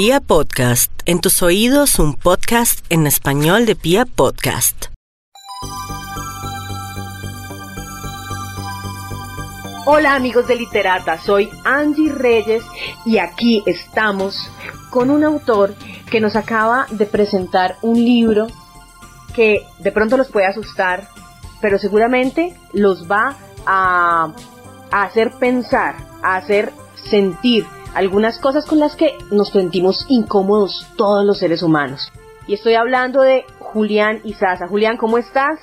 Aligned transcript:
Pia 0.00 0.20
Podcast, 0.20 0.92
en 1.06 1.20
tus 1.20 1.42
oídos 1.42 1.98
un 1.98 2.14
podcast 2.14 2.86
en 2.88 3.08
español 3.08 3.66
de 3.66 3.74
Pia 3.74 4.04
Podcast. 4.04 4.84
Hola 9.86 10.14
amigos 10.14 10.46
de 10.46 10.54
Literata, 10.54 11.18
soy 11.18 11.50
Angie 11.64 12.12
Reyes 12.12 12.62
y 13.04 13.18
aquí 13.18 13.64
estamos 13.66 14.48
con 14.90 15.10
un 15.10 15.24
autor 15.24 15.74
que 16.08 16.20
nos 16.20 16.36
acaba 16.36 16.86
de 16.90 17.06
presentar 17.06 17.74
un 17.82 17.96
libro 17.96 18.46
que 19.34 19.66
de 19.80 19.90
pronto 19.90 20.16
los 20.16 20.28
puede 20.28 20.46
asustar, 20.46 21.08
pero 21.60 21.76
seguramente 21.76 22.54
los 22.72 23.10
va 23.10 23.36
a, 23.66 24.32
a 24.92 25.02
hacer 25.02 25.32
pensar, 25.40 25.96
a 26.22 26.36
hacer 26.36 26.72
sentir 26.94 27.66
algunas 27.94 28.40
cosas 28.40 28.66
con 28.66 28.78
las 28.78 28.96
que 28.96 29.16
nos 29.30 29.50
sentimos 29.50 30.06
incómodos 30.08 30.86
todos 30.96 31.24
los 31.24 31.38
seres 31.38 31.62
humanos. 31.62 32.12
Y 32.46 32.54
estoy 32.54 32.74
hablando 32.74 33.22
de 33.22 33.44
Julián 33.60 34.20
Izaza. 34.24 34.68
Julián, 34.68 34.96
¿cómo 34.96 35.18
estás? 35.18 35.60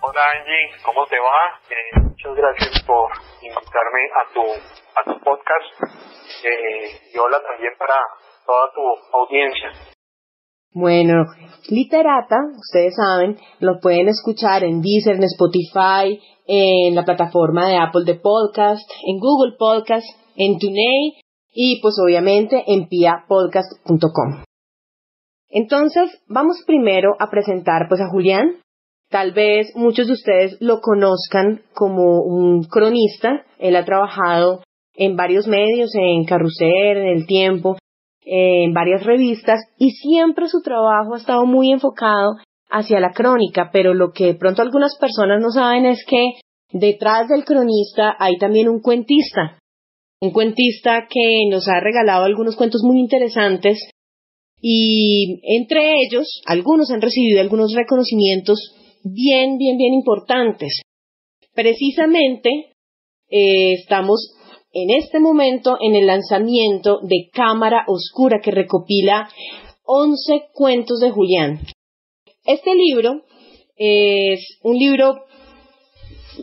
Hola 0.00 0.20
Angie, 0.34 0.82
¿cómo 0.84 1.06
te 1.06 1.16
va? 1.18 1.60
Eh, 1.70 2.00
muchas 2.02 2.34
gracias 2.34 2.82
por 2.84 3.10
invitarme 3.40 4.00
a 4.16 4.34
tu, 4.34 4.42
a 4.96 5.04
tu 5.04 5.24
podcast 5.24 5.94
eh, 6.44 7.10
y 7.14 7.18
hola 7.18 7.40
también 7.40 7.72
para 7.78 7.94
toda 8.44 8.72
tu 8.74 9.16
audiencia. 9.16 9.70
Bueno, 10.74 11.26
Literata, 11.68 12.36
ustedes 12.58 12.94
saben, 12.96 13.38
lo 13.60 13.78
pueden 13.80 14.08
escuchar 14.08 14.64
en 14.64 14.80
Deezer, 14.82 15.16
en 15.16 15.24
Spotify, 15.24 16.20
en 16.46 16.94
la 16.94 17.04
plataforma 17.04 17.68
de 17.68 17.76
Apple 17.76 18.04
de 18.04 18.14
Podcast, 18.14 18.90
en 19.06 19.18
Google 19.18 19.54
Podcast, 19.58 20.06
en 20.34 20.58
TuneIn 20.58 21.22
y 21.52 21.80
pues 21.82 21.94
obviamente 22.02 22.64
en 22.66 22.88
piapodcast.com. 22.88 24.44
Entonces, 25.48 26.10
vamos 26.28 26.62
primero 26.66 27.14
a 27.18 27.28
presentar 27.30 27.86
pues 27.88 28.00
a 28.00 28.08
Julián. 28.08 28.56
Tal 29.10 29.32
vez 29.32 29.70
muchos 29.74 30.06
de 30.06 30.14
ustedes 30.14 30.56
lo 30.60 30.80
conozcan 30.80 31.60
como 31.74 32.22
un 32.22 32.64
cronista. 32.64 33.44
Él 33.58 33.76
ha 33.76 33.84
trabajado 33.84 34.62
en 34.94 35.16
varios 35.16 35.46
medios, 35.46 35.90
en 35.94 36.24
Carrusel, 36.24 36.96
en 36.96 37.06
El 37.06 37.26
Tiempo, 37.26 37.76
en 38.24 38.72
varias 38.72 39.04
revistas 39.04 39.60
y 39.78 39.90
siempre 39.90 40.48
su 40.48 40.62
trabajo 40.62 41.14
ha 41.14 41.18
estado 41.18 41.44
muy 41.44 41.70
enfocado 41.70 42.36
hacia 42.70 43.00
la 43.00 43.12
crónica, 43.12 43.68
pero 43.72 43.92
lo 43.92 44.12
que 44.12 44.26
de 44.26 44.34
pronto 44.34 44.62
algunas 44.62 44.96
personas 44.98 45.40
no 45.42 45.50
saben 45.50 45.84
es 45.84 46.04
que 46.06 46.32
detrás 46.72 47.28
del 47.28 47.44
cronista 47.44 48.16
hay 48.18 48.38
también 48.38 48.68
un 48.68 48.80
cuentista, 48.80 49.58
un 50.22 50.30
cuentista 50.30 51.08
que 51.10 51.48
nos 51.50 51.66
ha 51.66 51.80
regalado 51.80 52.24
algunos 52.24 52.54
cuentos 52.54 52.82
muy 52.84 53.00
interesantes 53.00 53.90
y 54.60 55.40
entre 55.42 55.94
ellos 56.00 56.40
algunos 56.46 56.92
han 56.92 57.02
recibido 57.02 57.40
algunos 57.40 57.74
reconocimientos 57.74 58.72
bien, 59.02 59.58
bien, 59.58 59.76
bien 59.76 59.92
importantes. 59.92 60.82
Precisamente 61.54 62.50
eh, 63.30 63.72
estamos 63.72 64.36
en 64.72 64.90
este 64.90 65.18
momento 65.18 65.76
en 65.80 65.96
el 65.96 66.06
lanzamiento 66.06 67.00
de 67.02 67.28
Cámara 67.32 67.84
Oscura 67.88 68.38
que 68.40 68.52
recopila 68.52 69.28
11 69.82 70.50
cuentos 70.54 71.00
de 71.00 71.10
Julián. 71.10 71.66
Este 72.44 72.76
libro 72.76 73.22
es 73.74 74.60
un 74.62 74.78
libro 74.78 75.24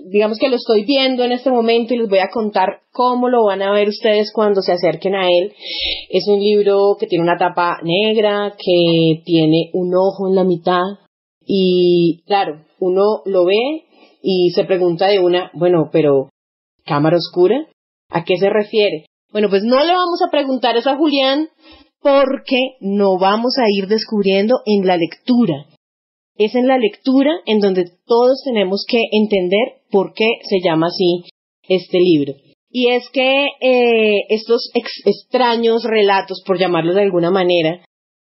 digamos 0.05 0.37
que 0.39 0.49
lo 0.49 0.55
estoy 0.55 0.85
viendo 0.85 1.23
en 1.23 1.31
este 1.31 1.49
momento 1.49 1.93
y 1.93 1.97
les 1.97 2.09
voy 2.09 2.19
a 2.19 2.29
contar 2.31 2.81
cómo 2.91 3.29
lo 3.29 3.45
van 3.45 3.61
a 3.61 3.71
ver 3.71 3.87
ustedes 3.87 4.31
cuando 4.33 4.61
se 4.61 4.71
acerquen 4.71 5.15
a 5.15 5.27
él. 5.27 5.53
Es 6.09 6.27
un 6.27 6.39
libro 6.39 6.95
que 6.99 7.07
tiene 7.07 7.23
una 7.23 7.37
tapa 7.37 7.77
negra, 7.83 8.53
que 8.57 9.21
tiene 9.25 9.69
un 9.73 9.93
ojo 9.95 10.27
en 10.27 10.35
la 10.35 10.43
mitad 10.43 10.83
y 11.45 12.21
claro, 12.27 12.63
uno 12.79 13.21
lo 13.25 13.45
ve 13.45 13.85
y 14.21 14.51
se 14.51 14.65
pregunta 14.65 15.07
de 15.07 15.19
una, 15.19 15.49
bueno, 15.53 15.89
pero 15.91 16.29
cámara 16.85 17.17
oscura, 17.17 17.67
¿a 18.09 18.23
qué 18.23 18.37
se 18.37 18.49
refiere? 18.49 19.05
Bueno, 19.31 19.49
pues 19.49 19.63
no 19.63 19.83
le 19.83 19.93
vamos 19.93 20.21
a 20.25 20.31
preguntar 20.31 20.77
eso 20.77 20.89
a 20.89 20.97
Julián 20.97 21.49
porque 22.01 22.77
no 22.81 23.17
vamos 23.19 23.55
a 23.57 23.69
ir 23.69 23.87
descubriendo 23.87 24.55
en 24.65 24.87
la 24.87 24.97
lectura 24.97 25.65
es 26.39 26.55
en 26.55 26.67
la 26.67 26.77
lectura 26.77 27.31
en 27.45 27.59
donde 27.59 27.91
todos 28.07 28.41
tenemos 28.45 28.85
que 28.87 29.01
entender 29.11 29.83
por 29.91 30.13
qué 30.13 30.25
se 30.49 30.61
llama 30.63 30.87
así 30.87 31.29
este 31.67 31.99
libro. 31.99 32.33
Y 32.71 32.87
es 32.87 33.09
que 33.09 33.47
eh, 33.61 34.21
estos 34.29 34.71
extraños 35.05 35.83
relatos, 35.83 36.41
por 36.45 36.57
llamarlos 36.57 36.95
de 36.95 37.01
alguna 37.01 37.29
manera, 37.29 37.83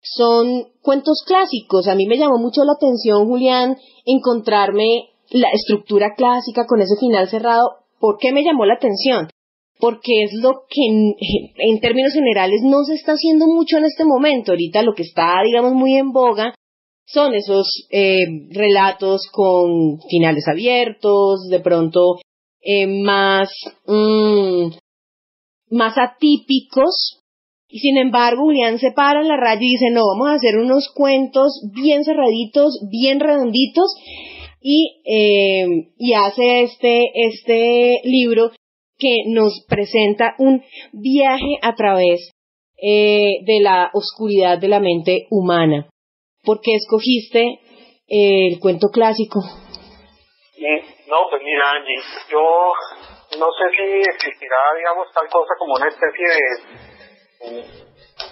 son 0.03 0.67
cuentos 0.83 1.23
clásicos. 1.27 1.89
A 1.89 1.95
mí 1.95 2.07
me 2.07 2.19
llamó 2.19 2.37
mucho 2.39 2.63
la 2.65 2.73
atención, 2.73 3.27
Julián, 3.27 3.79
encontrarme 4.05 5.09
la 5.31 5.49
estructura 5.51 6.15
clásica 6.15 6.67
con 6.67 6.83
ese 6.83 6.97
final 7.01 7.29
cerrado. 7.29 7.87
¿Por 7.99 8.19
qué 8.19 8.33
me 8.33 8.45
llamó 8.45 8.67
la 8.67 8.75
atención? 8.75 9.29
Porque 9.81 10.25
es 10.25 10.33
lo 10.43 10.65
que 10.69 10.85
en, 10.87 11.15
en 11.57 11.81
términos 11.81 12.13
generales 12.13 12.61
no 12.65 12.85
se 12.85 12.95
está 12.95 13.13
haciendo 13.13 13.47
mucho 13.47 13.79
en 13.79 13.87
este 13.87 14.05
momento. 14.05 14.53
Ahorita 14.53 14.83
lo 14.83 14.95
que 14.95 15.05
está, 15.05 15.41
digamos, 15.43 15.73
muy 15.73 15.97
en 15.97 16.13
boga 16.13 16.55
son 17.07 17.35
esos 17.35 17.87
eh, 17.91 18.25
relatos 18.51 19.29
con 19.33 20.01
finales 20.09 20.45
abiertos, 20.49 21.49
de 21.51 21.61
pronto 21.61 22.17
eh, 22.61 22.87
más, 22.87 23.51
mm, 23.87 24.69
más 25.71 25.99
atípicos. 25.99 27.21
Y 27.69 27.81
sin 27.81 27.99
embargo, 27.99 28.45
Julián 28.45 28.79
se 28.79 28.93
para 28.93 29.21
en 29.21 29.29
la 29.29 29.37
raya 29.37 29.61
y 29.61 29.71
dice, 29.73 29.91
no, 29.91 30.03
vamos 30.07 30.29
a 30.29 30.35
hacer 30.35 30.57
unos 30.59 30.89
cuentos 30.95 31.69
bien 31.75 32.05
cerraditos, 32.05 32.79
bien 32.91 33.21
redonditos, 33.21 33.95
y, 34.61 35.03
eh, 35.05 35.91
y 35.99 36.15
hace 36.15 36.63
este, 36.63 37.05
este 37.15 38.01
libro 38.05 38.53
que 38.97 39.25
nos 39.27 39.65
presenta 39.69 40.35
un 40.39 40.63
viaje 40.93 41.59
a 41.63 41.75
través 41.75 42.31
de 42.77 43.61
la 43.63 43.91
oscuridad 43.95 44.59
de 44.59 44.69
la 44.69 44.79
mente 44.79 45.27
humana. 45.31 45.89
¿Por 46.45 46.61
qué 46.61 46.75
escogiste 46.75 47.41
eh, 48.09 48.49
el 48.53 48.61
cuento 48.61 48.89
clásico? 48.93 49.41
No, 51.07 51.29
pues 51.31 51.43
mira, 51.43 51.71
Angie, 51.71 52.01
yo 52.31 52.73
no 53.39 53.47
sé 53.53 53.65
si 53.77 54.01
existirá, 54.01 54.57
digamos, 54.77 55.07
tal 55.13 55.29
cosa 55.29 55.55
como 55.59 55.75
una 55.75 55.87
especie 55.87 56.27
de, 56.27 57.63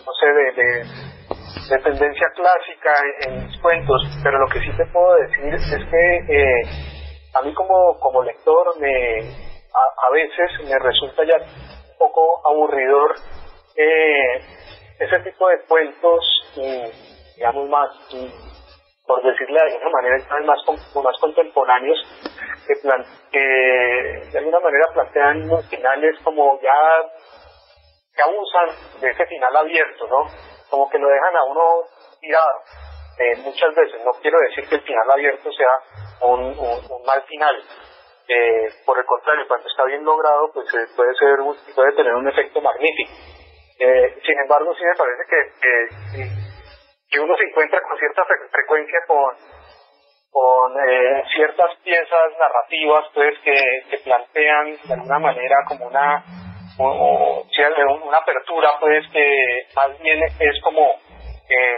no 0.04 0.12
sé, 0.18 0.26
de, 0.56 1.78
tendencia 1.82 2.28
clásica 2.34 2.94
en, 3.26 3.46
mis 3.46 3.60
cuentos, 3.60 4.02
pero 4.22 4.38
lo 4.38 4.46
que 4.48 4.60
sí 4.60 4.70
te 4.76 4.86
puedo 4.86 5.14
decir 5.14 5.54
es 5.54 5.84
que 5.90 6.16
eh, 6.28 6.62
a 7.34 7.42
mí 7.42 7.54
como, 7.54 7.98
como 8.00 8.22
lector 8.22 8.78
me, 8.80 9.20
a, 9.20 10.10
veces 10.12 10.50
me 10.64 10.78
resulta 10.78 11.24
ya 11.24 11.36
un 11.36 11.98
poco 11.98 12.46
aburridor 12.46 13.14
eh, 13.76 14.40
ese 14.98 15.20
tipo 15.20 15.48
de 15.48 15.60
cuentos 15.68 16.24
digamos, 17.42 17.68
más, 17.70 17.90
por 19.04 19.20
decirle 19.20 19.58
de 19.58 19.72
alguna 19.72 19.90
manera, 19.90 20.16
más, 20.46 20.58
más 20.94 21.20
contemporáneos, 21.20 21.98
que, 23.32 23.38
de 24.30 24.38
alguna 24.38 24.60
manera 24.60 24.86
plantean 24.94 25.42
unos 25.50 25.68
finales 25.68 26.16
como 26.22 26.60
ya 26.60 26.70
que 28.14 28.22
abusan 28.22 29.00
de 29.00 29.10
ese 29.10 29.26
final 29.26 29.56
abierto, 29.56 30.06
¿no? 30.06 30.26
Como 30.70 30.88
que 30.88 30.98
lo 30.98 31.08
dejan 31.08 31.34
a 31.34 31.44
uno 31.44 31.82
tirado. 32.20 32.60
Eh, 33.18 33.36
muchas 33.38 33.74
veces, 33.74 34.04
no 34.04 34.12
quiero 34.22 34.38
decir 34.38 34.68
que 34.68 34.76
el 34.76 34.82
final 34.82 35.10
abierto 35.10 35.50
sea 35.50 36.28
un, 36.28 36.54
mal 37.04 37.22
final. 37.24 37.56
Eh, 38.28 38.68
por 38.86 38.96
el 39.00 39.04
contrario, 39.04 39.48
cuando 39.48 39.68
está 39.68 39.84
bien 39.86 40.04
logrado, 40.04 40.48
pues 40.54 40.72
eh, 40.74 40.86
puede 40.94 41.12
ser 41.16 41.38
puede 41.74 41.92
tener 41.96 42.14
un 42.14 42.28
efecto 42.28 42.60
magnífico. 42.60 43.10
sin 44.24 44.38
embargo, 44.38 44.72
sí 44.76 44.84
me 44.84 44.94
parece 44.94 45.24
que 45.28 46.51
que 47.12 47.20
uno 47.20 47.36
se 47.36 47.44
encuentra 47.44 47.80
con 47.86 47.98
cierta 47.98 48.24
frecuencia 48.50 48.98
con, 49.06 49.36
con 50.30 50.72
eh, 50.88 51.22
ciertas 51.34 51.76
piezas 51.84 52.38
narrativas 52.38 53.04
pues 53.12 53.38
que, 53.44 53.60
que, 53.90 53.98
plantean 53.98 54.78
de 54.82 54.94
alguna 54.94 55.18
manera 55.18 55.56
como 55.68 55.86
una 55.86 56.24
o, 56.78 57.44
una 58.04 58.18
apertura 58.18 58.70
pues 58.80 59.06
que 59.12 59.66
más 59.76 59.98
bien 60.00 60.22
es 60.22 60.62
como 60.62 60.88
eh, 61.48 61.76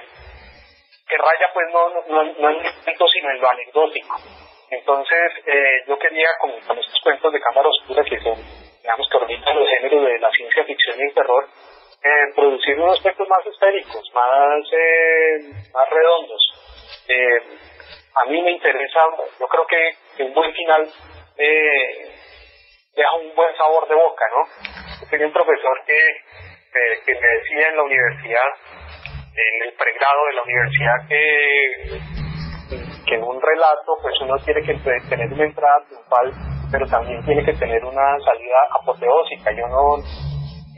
que 1.09 1.19
raya 1.19 1.51
pues 1.53 1.67
no, 1.73 1.91
no, 1.91 2.25
no 2.39 2.51
en 2.51 2.65
el 2.65 2.73
sino 3.13 3.31
en 3.31 3.41
lo 3.41 3.51
anecdótico. 3.51 4.17
Entonces 4.71 5.33
eh, 5.47 5.83
yo 5.89 5.99
quería 5.99 6.29
con, 6.41 6.53
con, 6.67 6.79
estos 6.79 7.01
cuentos 7.03 7.33
de 7.33 7.41
cámara 7.41 7.69
oscura 7.69 8.05
que 8.05 8.21
son 8.21 8.39
digamos 8.81 9.09
que 9.11 9.17
orbitan 9.17 9.59
los 9.59 9.69
géneros 9.69 10.05
de 10.05 10.19
la 10.21 10.31
ciencia 10.31 10.65
ficción 10.65 10.97
y 10.99 11.03
el 11.03 11.15
terror 11.15 11.49
eh, 12.05 12.33
producir 12.35 12.79
unos 12.79 12.99
aspectos 12.99 13.27
más 13.29 13.47
esféricos, 13.47 14.11
más, 14.15 14.61
eh, 14.73 15.41
más 15.73 15.89
redondos. 15.89 16.43
Eh, 17.09 17.39
a 18.15 18.25
mí 18.27 18.43
me 18.43 18.51
interesa, 18.51 19.01
yo 19.41 19.47
creo 19.49 19.67
que, 19.67 20.23
un 20.25 20.35
buen 20.35 20.53
final 20.53 20.87
eh, 21.39 22.13
deja 22.95 23.13
un 23.15 23.35
buen 23.35 23.57
sabor 23.57 23.89
de 23.89 23.95
boca, 23.95 24.25
¿no? 24.31 25.09
Tenía 25.09 25.27
un 25.27 25.33
profesor 25.33 25.81
que, 25.87 25.99
que 27.07 27.15
me 27.15 27.27
decía 27.27 27.69
en 27.69 27.77
la 27.77 27.83
universidad, 27.83 28.51
en 29.35 29.63
el 29.69 29.73
pregrado 29.73 30.27
de 30.27 30.33
la 30.35 30.43
universidad, 30.43 31.09
que, 31.09 32.01
que 33.07 33.15
en 33.15 33.23
un 33.23 33.41
relato 33.41 33.97
pues 34.03 34.15
uno 34.21 34.37
tiene 34.45 34.63
que 34.63 34.75
tener 35.09 35.33
una 35.33 35.45
entrada 35.45 35.85
triunfal, 35.87 36.33
pero 36.71 36.87
también 36.87 37.25
tiene 37.25 37.45
que 37.45 37.55
tener 37.55 37.83
una 37.83 38.19
salida 38.21 38.59
apoteósica. 38.79 39.53
Yo 39.53 39.67
no, 39.69 39.97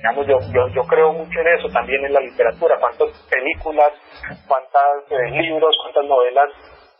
digamos, 0.07 0.27
yo, 0.27 0.39
yo, 0.55 0.69
yo 0.75 0.83
creo 0.87 1.13
mucho 1.13 1.41
en 1.41 1.49
eso 1.59 1.69
también 1.73 2.05
en 2.05 2.13
la 2.13 2.21
literatura. 2.21 2.79
¿Cuántas 2.79 3.11
películas, 3.29 3.93
cuántos 4.47 5.11
eh, 5.11 5.31
libros, 5.31 5.77
cuántas 5.83 6.05
novelas 6.05 6.51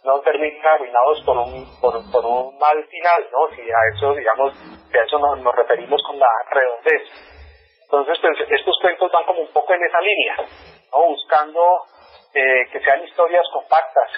no 0.05 0.21
terminan 0.21 0.67
arruinados 0.67 1.23
por 1.25 1.37
un, 1.39 1.67
por, 1.81 1.95
por 2.11 2.25
un 2.25 2.59
mal 2.59 2.83
final, 2.91 3.27
¿no? 3.31 3.55
Si 3.55 3.63
a 3.63 3.81
eso, 3.95 4.15
digamos, 4.15 4.55
a 4.55 5.05
eso 5.05 5.19
nos, 5.19 5.55
referimos 5.55 6.03
con 6.03 6.19
la 6.19 6.27
redondez. 6.51 7.03
Entonces, 7.85 8.19
pues, 8.21 8.35
estos 8.51 8.77
cuentos 8.83 9.11
van 9.13 9.25
como 9.25 9.41
un 9.41 9.53
poco 9.53 9.73
en 9.75 9.85
esa 9.85 10.01
línea, 10.01 10.37
¿no? 10.93 11.07
Buscando 11.07 11.61
eh, 12.35 12.67
que 12.73 12.81
sean 12.81 13.05
historias 13.05 13.47
compactas 13.53 14.11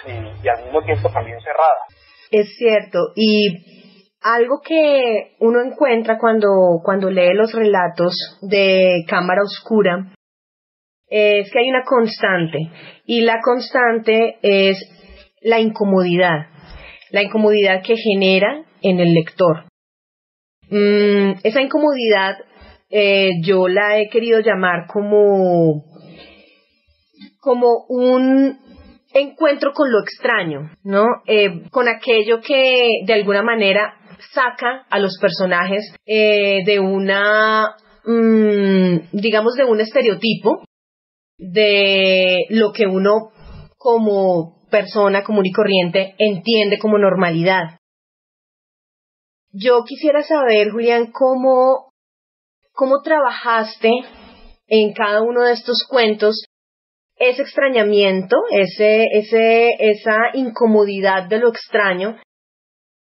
y 0.43 0.47
al 0.47 0.63
mismo 0.63 0.81
tiempo 0.81 1.09
también 1.11 1.39
cerradas. 1.41 1.93
Es 2.31 2.57
cierto, 2.57 3.13
y 3.15 3.78
algo 4.21 4.61
que 4.61 5.35
uno 5.39 5.61
encuentra 5.61 6.17
cuando, 6.17 6.81
cuando 6.83 7.09
lee 7.09 7.33
los 7.33 7.53
relatos 7.53 8.13
de 8.41 9.05
Cámara 9.07 9.41
Oscura 9.43 10.13
es 11.07 11.49
que 11.51 11.59
hay 11.59 11.69
una 11.69 11.83
constante, 11.83 12.69
y 13.05 13.21
la 13.21 13.39
constante 13.41 14.37
es 14.43 14.77
la 15.41 15.59
incomodidad, 15.59 16.47
la 17.11 17.23
incomodidad 17.23 17.81
que 17.81 17.95
genera 17.97 18.63
en 18.81 18.99
el 18.99 19.13
lector. 19.13 19.65
Mm, 20.69 21.39
esa 21.43 21.61
incomodidad 21.61 22.37
eh, 22.91 23.31
yo 23.43 23.67
la 23.67 23.99
he 23.99 24.09
querido 24.09 24.39
llamar 24.39 24.85
como, 24.87 25.83
como 27.39 27.85
un 27.87 28.59
encuentro 29.11 29.71
con 29.73 29.91
lo 29.91 30.01
extraño, 30.01 30.71
¿no? 30.83 31.05
Eh, 31.25 31.69
con 31.71 31.87
aquello 31.87 32.39
que 32.41 33.01
de 33.05 33.13
alguna 33.13 33.41
manera 33.41 33.95
saca 34.33 34.85
a 34.89 34.99
los 34.99 35.17
personajes 35.19 35.93
eh, 36.05 36.63
de 36.65 36.79
una, 36.79 37.75
mm, 38.05 39.09
digamos, 39.11 39.55
de 39.55 39.65
un 39.65 39.81
estereotipo 39.81 40.63
de 41.37 42.45
lo 42.49 42.71
que 42.71 42.85
uno 42.85 43.31
como 43.77 44.67
persona 44.69 45.23
común 45.23 45.45
y 45.45 45.51
corriente 45.51 46.15
entiende 46.17 46.77
como 46.77 46.97
normalidad. 46.97 47.79
Yo 49.51 49.83
quisiera 49.83 50.21
saber, 50.21 50.69
Julián, 50.71 51.11
cómo, 51.11 51.91
cómo 52.73 53.01
trabajaste 53.01 53.89
en 54.67 54.93
cada 54.93 55.23
uno 55.23 55.43
de 55.43 55.53
estos 55.53 55.85
cuentos 55.89 56.43
ese 57.15 57.41
extrañamiento, 57.41 58.37
ese, 58.51 59.05
ese, 59.11 59.71
esa 59.79 60.17
incomodidad 60.33 61.27
de 61.27 61.39
lo 61.39 61.49
extraño, 61.49 62.17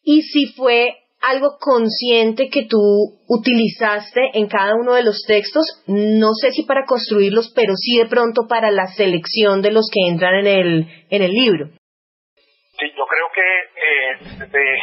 y 0.08 0.22
si 0.22 0.54
fue 0.56 0.96
algo 1.20 1.58
consciente 1.60 2.48
que 2.48 2.64
tú 2.64 2.80
utilizaste 3.28 4.40
en 4.40 4.48
cada 4.48 4.74
uno 4.76 4.94
de 4.94 5.04
los 5.04 5.26
textos, 5.28 5.84
no 5.86 6.32
sé 6.32 6.52
si 6.52 6.64
para 6.64 6.86
construirlos, 6.86 7.52
pero 7.54 7.74
sí 7.76 7.98
de 7.98 8.08
pronto 8.08 8.48
para 8.48 8.72
la 8.72 8.88
selección 8.88 9.62
de 9.62 9.72
los 9.72 9.92
que 9.92 10.08
entran 10.08 10.36
en 10.36 10.48
el, 10.48 10.88
en 11.10 11.22
el 11.22 11.32
libro. 11.32 11.68
Sí, 12.80 12.88
yo 12.96 13.04
creo 13.04 13.28
que, 13.36 13.44
eh, 13.44 14.76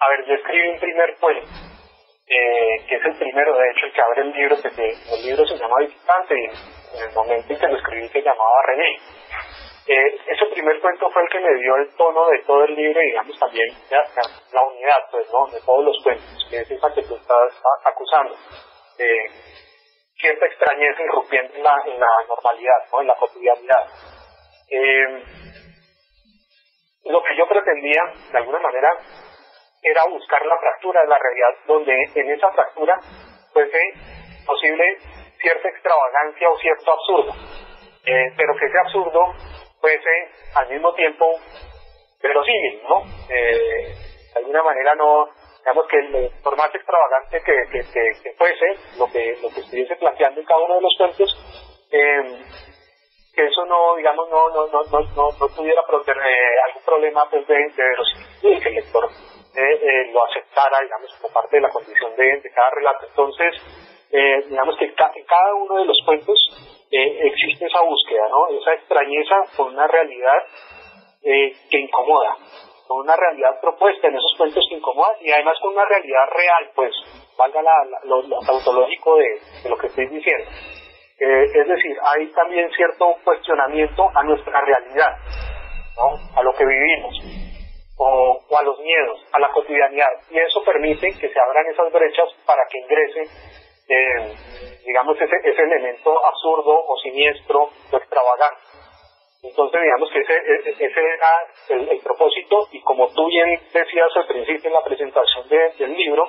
a 0.00 0.08
ver, 0.08 0.26
yo 0.26 0.34
escribí 0.34 0.68
un 0.68 0.80
primer 0.80 1.14
cuento, 1.20 1.46
eh, 2.26 2.82
que 2.88 2.96
es 2.96 3.04
el 3.04 3.14
primero, 3.14 3.54
de 3.54 3.70
hecho, 3.70 3.86
el 3.86 3.92
que 3.92 4.00
abre 4.00 4.22
el 4.22 4.32
libro, 4.32 4.56
que 4.56 5.14
el 5.14 5.26
libro 5.26 5.46
se 5.46 5.56
llama 5.56 5.78
Visitante, 5.78 6.34
y 6.34 6.98
en 6.98 7.08
el 7.08 7.14
momento 7.14 7.52
en 7.52 7.60
que 7.60 7.68
lo 7.68 7.76
escribí 7.76 8.08
se 8.08 8.18
llamaba 8.18 8.66
René. 8.66 8.98
Eh, 9.86 10.16
ese 10.28 10.46
primer 10.54 10.80
cuento 10.80 11.10
fue 11.10 11.22
el 11.22 11.28
que 11.28 11.40
me 11.40 11.54
dio 11.60 11.76
el 11.76 11.94
tono 11.96 12.26
de 12.28 12.38
todo 12.46 12.64
el 12.64 12.74
libro 12.74 13.02
y 13.02 13.06
digamos 13.06 13.38
también 13.38 13.68
la, 13.90 14.62
unidad 14.62 15.10
pues 15.10 15.30
no 15.30 15.46
de 15.46 15.60
todos 15.60 15.84
los 15.84 16.02
cuentos 16.02 16.46
que 16.48 16.60
es 16.60 16.70
esa 16.70 16.88
que 16.94 17.02
tú 17.02 17.14
estás 17.14 17.52
acusando 17.84 18.34
eh, 18.98 19.26
cierta 20.16 20.46
extrañeza 20.46 21.02
irrumpiendo 21.02 21.54
en 21.54 21.62
la, 21.62 21.82
en 21.84 22.00
la 22.00 22.08
normalidad 22.26 22.78
¿no? 22.92 23.00
en 23.02 23.06
la 23.08 23.16
cotidianidad. 23.16 23.84
Eh, 24.70 25.22
lo 27.04 27.22
que 27.22 27.36
yo 27.36 27.46
pretendía 27.46 28.00
de 28.32 28.38
alguna 28.38 28.60
manera 28.60 28.90
era 29.82 30.02
buscar 30.08 30.46
la 30.46 30.58
fractura 30.58 31.02
de 31.02 31.08
la 31.08 31.18
realidad 31.18 31.60
donde 31.66 31.92
en 32.14 32.30
esa 32.30 32.50
fractura 32.52 32.98
fuese 33.52 33.80
posible 34.46 34.96
cierta 35.38 35.68
extravagancia 35.68 36.48
o 36.48 36.56
cierto 36.56 36.90
absurdo. 36.90 37.32
Eh, 38.06 38.32
pero 38.36 38.54
que 38.56 38.66
ese 38.66 38.78
absurdo 38.78 39.34
fuese 39.84 40.30
al 40.54 40.68
mismo 40.70 40.94
tiempo 40.94 41.26
verosímil, 42.22 42.80
¿no? 42.88 43.02
Eh, 43.28 43.92
de 44.32 44.40
alguna 44.40 44.62
manera 44.62 44.94
no, 44.94 45.28
digamos 45.58 45.86
que 45.88 46.30
por 46.42 46.56
más 46.56 46.74
extravagante 46.74 47.42
que, 47.44 47.84
que, 47.92 48.32
fuese 48.32 48.98
lo 48.98 49.06
que, 49.12 49.36
lo 49.42 49.50
que 49.50 49.60
estuviese 49.60 49.96
planteando 49.96 50.40
en 50.40 50.46
cada 50.46 50.64
uno 50.64 50.76
de 50.76 50.80
los 50.80 50.94
cuentos, 50.96 51.28
eh, 51.92 52.22
que 53.34 53.44
eso 53.44 53.66
no, 53.66 53.94
digamos, 53.96 54.26
no, 54.30 54.48
no, 54.48 54.68
no, 54.68 54.82
no, 54.84 55.00
no, 55.38 55.48
tuviera 55.54 55.82
eh, 55.82 56.60
algún 56.66 56.82
problema 56.86 57.28
pues, 57.28 57.46
de, 57.46 57.54
de 57.54 57.84
verosimilitud, 57.84 58.62
que 58.62 58.68
el 58.70 58.74
lector 58.76 59.10
eh, 59.54 60.10
lo 60.14 60.24
aceptara, 60.24 60.80
digamos, 60.80 61.14
como 61.20 61.34
parte 61.34 61.56
de 61.56 61.62
la 61.62 61.68
condición 61.68 62.16
de, 62.16 62.40
de 62.40 62.50
cada 62.52 62.70
relato. 62.70 63.06
Entonces, 63.06 63.52
digamos 64.48 64.78
que 64.78 64.86
en 64.86 65.24
cada 65.26 65.54
uno 65.56 65.76
de 65.76 65.84
los 65.84 65.98
cuentos 66.06 66.38
eh, 66.94 67.26
existe 67.26 67.66
esa 67.66 67.80
búsqueda, 67.82 68.28
¿no? 68.28 68.56
Esa 68.56 68.74
extrañeza 68.74 69.34
con 69.56 69.74
una 69.74 69.86
realidad 69.88 70.38
eh, 71.24 71.52
que 71.68 71.80
incomoda, 71.80 72.36
con 72.86 73.00
una 73.00 73.16
realidad 73.16 73.60
propuesta 73.60 74.06
en 74.06 74.14
esos 74.14 74.34
cuentos 74.36 74.64
que 74.68 74.76
incomoda 74.76 75.10
y 75.20 75.32
además 75.32 75.58
con 75.60 75.72
una 75.72 75.84
realidad 75.86 76.28
real, 76.30 76.70
pues, 76.74 76.92
valga 77.36 77.62
la, 77.62 77.74
lo, 78.04 78.22
tautológico 78.46 79.16
de, 79.16 79.68
lo 79.68 79.76
que 79.76 79.88
estoy 79.88 80.06
diciendo. 80.06 80.50
Eh, 81.18 81.44
es 81.52 81.66
decir, 81.66 81.96
hay 82.04 82.26
también 82.28 82.70
cierto 82.76 83.16
cuestionamiento 83.24 84.08
a 84.14 84.22
nuestra 84.22 84.60
realidad, 84.60 85.16
¿no? 85.96 86.38
A 86.38 86.42
lo 86.44 86.52
que 86.54 86.64
vivimos. 86.64 87.14
O, 87.96 88.40
o, 88.50 88.58
a 88.58 88.62
los 88.62 88.78
miedos, 88.80 89.20
a 89.32 89.38
la 89.38 89.48
cotidianidad. 89.50 90.10
Y 90.30 90.38
eso 90.38 90.62
permite 90.64 91.08
que 91.18 91.28
se 91.28 91.40
abran 91.40 91.66
esas 91.72 91.92
brechas 91.92 92.26
para 92.44 92.62
que 92.68 92.78
ingrese 92.78 93.63
eh, 93.88 94.34
digamos, 94.86 95.16
ese, 95.20 95.36
ese 95.42 95.62
elemento 95.62 96.26
absurdo 96.26 96.72
o 96.86 96.96
siniestro 96.98 97.70
o 97.90 97.96
extravagante. 97.96 98.60
Entonces, 99.42 99.80
digamos 99.82 100.10
que 100.10 100.20
ese, 100.20 100.32
e, 100.32 100.86
ese 100.86 101.00
era 101.00 101.90
el, 101.92 102.00
propósito 102.00 102.66
y 102.72 102.80
como 102.80 103.08
tú 103.08 103.26
bien 103.26 103.60
decías 103.72 104.08
al 104.16 104.26
principio 104.26 104.68
en 104.68 104.72
la 104.72 104.84
presentación 104.84 105.48
del 105.48 105.92
libro, 105.94 106.26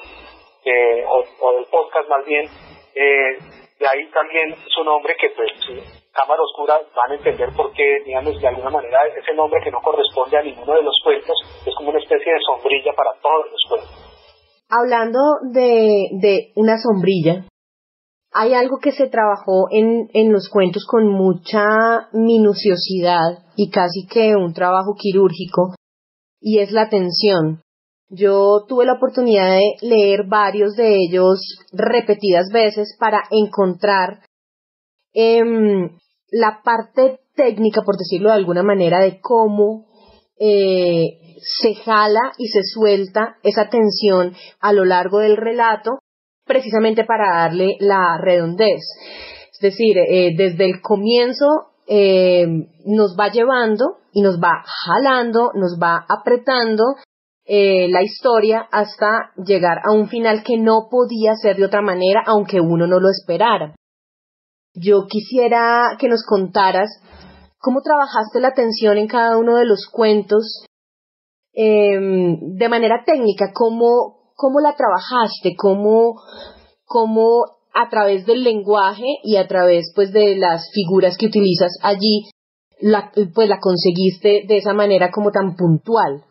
eh, 0.66 1.06
o, 1.08 1.54
del 1.54 1.66
podcast 1.72 2.10
más 2.10 2.26
bien, 2.26 2.46
eh, 2.94 3.38
de 3.80 3.88
ahí 3.88 4.06
también 4.12 4.56
su 4.68 4.84
nombre 4.84 5.16
que 5.16 5.30
pues 5.30 5.52
Cámara 6.12 6.42
Oscura 6.42 6.80
van 6.96 7.12
a 7.12 7.16
entender 7.16 7.50
por 7.56 7.72
qué, 7.74 8.00
digamos, 8.06 8.40
de 8.40 8.48
alguna 8.48 8.70
manera 8.70 9.06
ese 9.08 9.34
nombre 9.34 9.62
que 9.64 9.72
no 9.72 9.82
corresponde 9.82 10.38
a 10.38 10.42
ninguno 10.42 10.74
de 10.74 10.84
los 10.84 11.00
cuentos 11.04 11.36
es 11.66 11.76
como 11.76 11.90
una 11.90 12.00
especie 12.00 12.34
de 12.34 12.40
sombrilla 12.40 12.94
para. 12.94 13.15
Hablando 14.70 15.20
de, 15.52 16.10
de 16.22 16.52
una 16.56 16.78
sombrilla, 16.78 17.46
hay 18.32 18.54
algo 18.54 18.80
que 18.82 18.92
se 18.92 19.08
trabajó 19.08 19.68
en, 19.72 20.10
en 20.14 20.34
los 20.34 20.50
cuentos 20.50 20.86
con 20.86 21.08
mucha 21.08 22.10
minuciosidad 22.12 23.46
y 23.56 23.70
casi 23.70 24.08
que 24.08 24.36
un 24.36 24.54
trabajo 24.54 24.96
quirúrgico, 24.98 25.76
y 26.42 26.60
es 26.60 26.72
la 26.72 26.90
tensión. 26.90 27.62
Yo 28.10 28.66
tuve 28.68 28.86
la 28.86 28.94
oportunidad 28.94 29.52
de 29.52 29.88
leer 29.88 30.28
varios 30.28 30.76
de 30.76 30.98
ellos 30.98 31.40
repetidas 31.72 32.50
veces 32.52 32.96
para 33.00 33.24
encontrar 33.32 34.20
eh, 35.14 35.42
la 36.30 36.62
parte 36.64 37.20
técnica, 37.36 37.82
por 37.84 37.98
decirlo 37.98 38.30
de 38.30 38.36
alguna 38.36 38.64
manera, 38.64 39.00
de 39.00 39.20
cómo 39.22 39.86
eh, 40.40 41.25
se 41.42 41.76
jala 41.76 42.34
y 42.38 42.48
se 42.48 42.62
suelta 42.64 43.38
esa 43.44 43.70
tensión 43.70 44.36
a 44.60 44.74
lo 44.74 44.86
largo 44.86 45.20
del 45.20 45.38
relato, 45.38 46.00
precisamente 46.46 47.04
para 47.06 47.44
darle 47.44 47.78
la 47.80 48.18
redondez. 48.22 48.82
Es 49.52 49.60
decir, 49.60 49.98
eh, 49.98 50.36
desde 50.38 50.66
el 50.66 50.82
comienzo 50.82 51.46
eh, 51.88 52.46
nos 52.86 53.16
va 53.20 53.32
llevando 53.32 53.98
y 54.12 54.22
nos 54.22 54.40
va 54.40 54.64
jalando, 54.86 55.52
nos 55.54 55.78
va 55.82 56.06
apretando 56.10 56.84
eh, 57.46 57.88
la 57.90 58.02
historia 58.02 58.68
hasta 58.72 59.32
llegar 59.38 59.80
a 59.86 59.92
un 59.92 60.10
final 60.10 60.44
que 60.44 60.58
no 60.58 60.88
podía 60.90 61.36
ser 61.36 61.58
de 61.58 61.66
otra 61.66 61.82
manera, 61.82 62.24
aunque 62.26 62.60
uno 62.60 62.88
no 62.88 63.00
lo 63.00 63.10
esperara. 63.10 63.76
Yo 64.74 65.06
quisiera 65.08 65.96
que 66.00 66.10
nos 66.10 66.26
contaras 66.26 66.90
cómo 67.60 67.82
trabajaste 67.82 68.40
la 68.40 68.54
tensión 68.54 68.98
en 68.98 69.08
cada 69.08 69.38
uno 69.38 69.56
de 69.58 69.66
los 69.66 69.88
cuentos 69.92 70.66
de 71.56 72.70
manera 72.70 73.04
técnica, 73.06 73.52
cómo, 73.54 74.32
cómo 74.36 74.60
la 74.60 74.76
trabajaste, 74.76 75.56
cómo, 75.58 76.16
cómo 76.86 77.46
a 77.74 77.90
través 77.90 78.26
del 78.26 78.44
lenguaje 78.44 79.20
y 79.24 79.38
a 79.38 79.48
través 79.48 79.92
pues 79.96 80.12
de 80.14 80.36
las 80.38 80.72
figuras 80.74 81.18
que 81.18 81.28
utilizas 81.28 81.78
allí, 81.84 82.24
la, 82.80 83.12
pues 83.34 83.50
la 83.50 83.60
conseguiste 83.60 84.44
de 84.48 84.58
esa 84.58 84.74
manera 84.74 85.12
como 85.12 85.32
tan 85.32 85.56
puntual? 85.56 86.24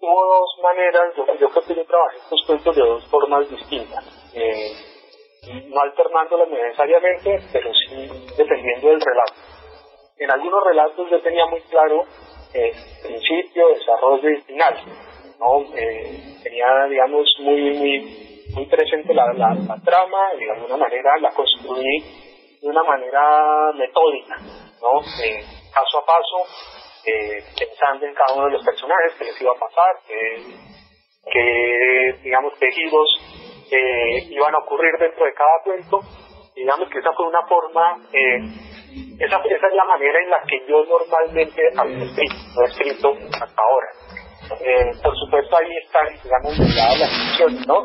Hubo 0.00 0.26
dos 0.26 0.50
maneras, 0.62 1.14
yo, 1.16 1.24
yo 1.40 1.48
creo 1.50 1.62
que 1.64 1.74
yo 1.76 1.86
trabajé 1.86 2.16
estos 2.18 2.40
cuentos 2.46 2.74
de 2.74 2.82
dos 2.82 3.04
formas 3.06 3.48
distintas. 3.48 4.04
Eh, 4.34 4.72
no 5.68 5.80
alternándolas 5.80 6.48
necesariamente, 6.48 7.38
pero 7.52 7.70
sí 7.74 8.08
dependiendo 8.36 8.88
del 8.88 9.00
relato. 9.00 9.34
En 10.18 10.30
algunos 10.30 10.64
relatos 10.64 11.10
yo 11.10 11.20
tenía 11.20 11.46
muy 11.46 11.60
claro 11.62 12.02
eh, 12.54 12.72
principio, 13.02 13.68
desarrollo 13.68 14.30
y 14.30 14.40
final. 14.42 14.74
¿no? 15.38 15.76
Eh, 15.76 16.38
tenía, 16.42 16.84
digamos, 16.88 17.28
muy, 17.40 17.72
muy, 17.72 18.44
muy 18.54 18.66
presente 18.66 19.14
la, 19.14 19.32
la, 19.32 19.80
trama 19.84 20.34
y 20.38 20.44
de 20.44 20.52
alguna 20.52 20.76
manera 20.76 21.18
la 21.20 21.30
construí 21.30 22.04
de 22.60 22.68
una 22.68 22.84
manera 22.84 23.72
metódica, 23.74 24.36
¿no? 24.80 25.00
Eh, 25.24 25.42
paso 25.74 25.98
a 25.98 26.06
paso, 26.06 26.46
eh, 27.06 27.42
pensando 27.58 28.06
en 28.06 28.14
cada 28.14 28.34
uno 28.34 28.46
de 28.46 28.52
los 28.52 28.64
personajes 28.64 29.14
que 29.18 29.24
les 29.24 29.40
iba 29.40 29.50
a 29.50 29.58
pasar, 29.58 29.96
que, 31.32 32.14
digamos, 32.22 32.56
tejidos 32.58 33.08
eh, 33.70 34.26
iban 34.30 34.54
a 34.54 34.58
ocurrir 34.58 34.92
dentro 34.98 35.24
de 35.24 35.34
cada 35.34 35.62
cuento. 35.64 36.00
Digamos 36.54 36.88
que 36.90 36.98
esa 36.98 37.12
fue 37.14 37.26
una 37.26 37.42
forma, 37.46 37.98
esa, 39.18 39.36
es 39.38 39.74
la 39.74 39.84
manera 39.84 40.18
en 40.22 40.30
la 40.30 40.42
que 40.46 40.60
yo 40.68 40.84
normalmente 40.84 41.62
había 41.76 42.04
escrito, 42.04 42.34
he 42.60 42.70
escrito 42.70 43.12
hasta 43.40 43.62
ahora. 43.62 43.88
Eh, 44.60 44.90
por 45.02 45.16
supuesto 45.16 45.56
ahí 45.56 45.76
están, 45.84 46.06
digamos, 46.22 46.58
las 46.58 47.10
funciones, 47.10 47.66
¿no? 47.66 47.84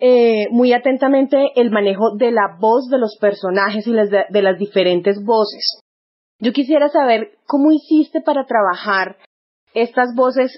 eh, 0.00 0.48
muy 0.50 0.72
atentamente 0.72 1.52
el 1.56 1.70
manejo 1.70 2.16
de 2.16 2.30
la 2.30 2.56
voz 2.58 2.88
de 2.88 2.98
los 2.98 3.16
personajes 3.20 3.86
y 3.86 3.92
las 3.92 4.10
de, 4.10 4.24
de 4.28 4.42
las 4.42 4.58
diferentes 4.58 5.22
voces. 5.24 5.80
Yo 6.38 6.52
quisiera 6.52 6.88
saber 6.88 7.32
cómo 7.46 7.70
hiciste 7.70 8.22
para 8.22 8.46
trabajar 8.46 9.16
estas 9.74 10.14
voces 10.16 10.52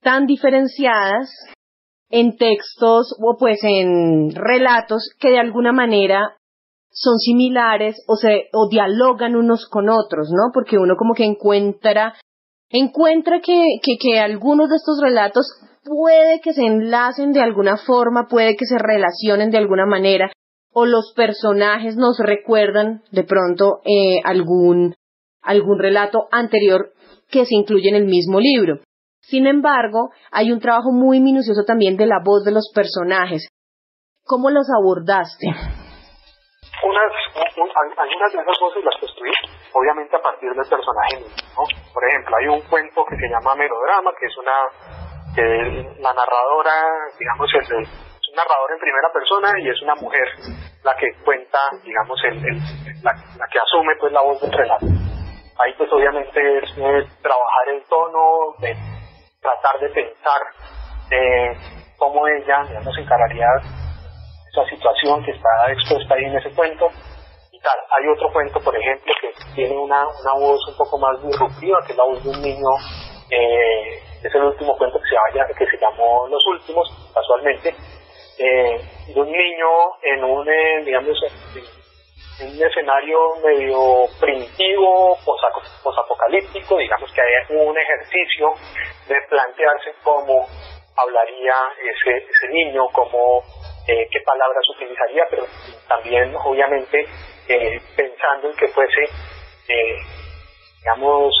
tan 0.00 0.26
diferenciadas 0.26 1.30
en 2.08 2.36
textos 2.36 3.14
o 3.20 3.36
pues 3.38 3.58
en 3.62 4.30
relatos 4.34 5.10
que 5.18 5.30
de 5.30 5.40
alguna 5.40 5.72
manera 5.72 6.36
son 6.90 7.18
similares 7.18 8.02
o 8.06 8.16
se 8.16 8.48
o 8.52 8.68
dialogan 8.68 9.36
unos 9.36 9.66
con 9.68 9.88
otros, 9.88 10.30
¿no? 10.30 10.52
Porque 10.54 10.78
uno 10.78 10.96
como 10.96 11.14
que 11.14 11.24
encuentra 11.24 12.14
encuentra 12.70 13.40
que, 13.40 13.62
que, 13.82 13.96
que 14.00 14.18
algunos 14.18 14.70
de 14.70 14.76
estos 14.76 15.00
relatos 15.00 15.46
puede 15.86 16.40
que 16.40 16.52
se 16.52 16.62
enlacen 16.62 17.32
de 17.32 17.40
alguna 17.40 17.76
forma, 17.76 18.26
puede 18.28 18.56
que 18.56 18.66
se 18.66 18.78
relacionen 18.78 19.50
de 19.50 19.58
alguna 19.58 19.86
manera, 19.86 20.30
o 20.72 20.84
los 20.84 21.12
personajes 21.14 21.96
nos 21.96 22.18
recuerdan 22.18 23.02
de 23.10 23.24
pronto 23.24 23.80
eh, 23.84 24.20
algún, 24.24 24.94
algún 25.42 25.78
relato 25.78 26.28
anterior 26.30 26.92
que 27.30 27.46
se 27.46 27.54
incluye 27.54 27.88
en 27.88 27.96
el 27.96 28.04
mismo 28.04 28.40
libro. 28.40 28.80
Sin 29.20 29.46
embargo, 29.46 30.10
hay 30.30 30.52
un 30.52 30.60
trabajo 30.60 30.92
muy 30.92 31.20
minucioso 31.20 31.64
también 31.66 31.96
de 31.96 32.06
la 32.06 32.20
voz 32.22 32.44
de 32.44 32.52
los 32.52 32.70
personajes. 32.74 33.48
¿Cómo 34.24 34.50
los 34.50 34.66
abordaste? 34.70 35.46
Unas, 35.46 37.12
algunas 37.34 38.32
de 38.32 38.38
esas 38.38 38.58
voces 38.60 38.84
las 38.84 39.00
construí, 39.00 39.32
obviamente 39.72 40.14
a 40.14 40.20
partir 40.20 40.50
del 40.50 40.68
personaje 40.68 41.16
mismo. 41.24 41.64
Por 41.94 42.04
ejemplo, 42.06 42.36
hay 42.36 42.46
un 42.48 42.60
cuento 42.68 43.04
que 43.08 43.16
se 43.16 43.28
llama 43.28 43.56
Melodrama, 43.56 44.12
que 44.18 44.26
es 44.26 44.36
una 44.36 45.05
la 45.42 46.12
narradora, 46.12 46.72
digamos, 47.18 47.50
es, 47.54 47.70
un 47.70 48.34
narrador 48.34 48.72
en 48.72 48.78
primera 48.78 49.08
persona 49.12 49.52
y 49.60 49.68
es 49.68 49.80
una 49.82 49.94
mujer 49.94 50.28
la 50.82 50.94
que 50.96 51.06
cuenta, 51.24 51.58
digamos, 51.84 52.18
el, 52.24 52.42
la, 53.02 53.12
que 53.50 53.58
asume 53.58 53.94
pues 54.00 54.12
la 54.12 54.22
voz 54.22 54.40
del 54.40 54.52
relato. 54.52 54.86
Ahí 55.58 55.72
pues 55.78 55.90
obviamente 55.92 56.58
es, 56.58 57.22
trabajar 57.22 57.68
el 57.68 57.82
tono, 57.88 58.54
de 58.58 58.74
tratar 59.40 59.78
de 59.80 59.88
pensar 59.90 60.40
eh, 61.10 61.56
cómo 61.98 62.26
ella, 62.28 62.64
digamos, 62.68 62.96
encararía 62.98 63.46
esa 64.52 64.68
situación 64.68 65.24
que 65.24 65.32
está 65.32 65.72
expuesta 65.72 66.14
ahí 66.14 66.24
en 66.24 66.36
ese 66.36 66.50
cuento 66.54 66.88
y 67.52 67.60
tal. 67.60 67.78
Hay 67.96 68.08
otro 68.08 68.32
cuento, 68.32 68.60
por 68.60 68.76
ejemplo, 68.76 69.12
que 69.20 69.32
tiene 69.54 69.76
una, 69.76 70.06
una 70.06 70.32
voz 70.34 70.60
un 70.68 70.76
poco 70.76 70.98
más 70.98 71.22
disruptiva, 71.22 71.80
que 71.86 71.92
es 71.92 71.98
la 71.98 72.04
voz 72.04 72.22
de 72.22 72.30
un 72.30 72.42
niño 72.42 72.70
eh, 73.30 74.05
es 74.22 74.34
el 74.34 74.42
último 74.42 74.76
cuento 74.76 74.98
que 75.00 75.08
se, 75.08 75.16
vaya, 75.16 75.46
que 75.56 75.66
se 75.66 75.78
llamó 75.78 76.26
Los 76.28 76.44
Últimos, 76.46 76.88
casualmente, 77.14 77.74
eh, 78.38 78.80
de 79.14 79.20
un 79.20 79.30
niño 79.30 79.68
en 80.02 80.24
un, 80.24 80.48
eh, 80.48 80.82
digamos, 80.84 81.16
en 82.40 82.48
un 82.48 82.62
escenario 82.62 83.18
medio 83.44 84.04
primitivo, 84.20 85.16
posapocalíptico, 85.82 86.76
digamos 86.78 87.10
que 87.12 87.20
hay 87.20 87.56
un 87.56 87.76
ejercicio 87.78 88.52
de 89.08 89.16
plantearse 89.28 89.94
cómo 90.02 90.46
hablaría 90.96 91.54
ese, 91.80 92.16
ese 92.16 92.48
niño, 92.52 92.86
cómo, 92.92 93.42
eh, 93.86 94.08
qué 94.10 94.20
palabras 94.20 94.62
utilizaría, 94.74 95.24
pero 95.30 95.44
también, 95.88 96.34
obviamente, 96.44 97.06
eh, 97.48 97.80
pensando 97.96 98.50
en 98.50 98.56
que 98.56 98.68
fuese, 98.68 99.04
eh, 99.68 99.96
digamos, 100.82 101.34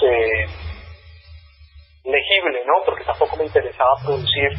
legible, 2.06 2.64
¿no? 2.64 2.74
Porque 2.84 3.04
tampoco 3.04 3.36
me 3.36 3.44
interesaba 3.44 3.90
producir 4.04 4.50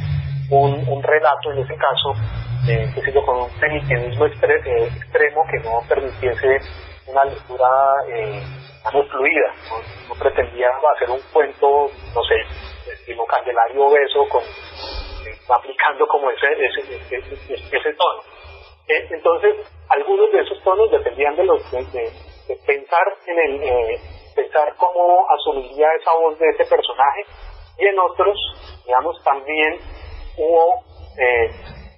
un, 0.49 0.87
un 0.87 1.03
relato, 1.03 1.51
en 1.51 1.59
ese 1.59 1.75
caso, 1.75 2.13
eh, 2.67 2.87
con 3.25 3.37
un 3.37 3.49
feminismo 3.59 4.25
eh, 4.25 4.89
extremo 4.95 5.43
que 5.49 5.59
no 5.59 5.81
permitiese 5.87 6.59
una 7.07 7.23
lectura, 7.25 7.67
eh, 8.09 8.41
fluida. 9.09 9.53
¿no? 10.07 10.15
pretendía 10.15 10.69
hacer 10.95 11.09
un 11.09 11.21
cuento, 11.31 11.89
no 12.15 12.23
sé, 12.23 12.35
estilo 12.91 13.25
Candelario 13.25 13.85
Obeso, 13.85 14.27
con, 14.29 14.41
eh, 14.43 15.37
aplicando 15.49 16.07
como 16.07 16.31
ese, 16.31 16.47
ese, 16.53 16.95
ese, 16.95 17.53
ese 17.53 17.93
tono. 17.93 18.21
Eh, 18.87 19.07
entonces, 19.11 19.55
algunos 19.89 20.31
de 20.31 20.39
esos 20.39 20.61
tonos 20.63 20.89
dependían 20.91 21.35
de, 21.35 21.43
los, 21.43 21.71
de, 21.71 22.09
de 22.47 22.55
pensar 22.65 23.05
en 23.27 23.39
el 23.39 24.16
pensar 24.37 24.73
cómo 24.77 25.25
asumiría 25.31 25.87
esa 25.99 26.13
voz 26.13 26.37
de 26.37 26.47
ese 26.49 26.65
personaje 26.65 27.25
y 27.79 27.87
en 27.87 27.99
otros, 27.99 28.37
digamos, 28.85 29.21
también 29.23 29.79
hubo, 30.37 30.83
eh, 31.19 31.49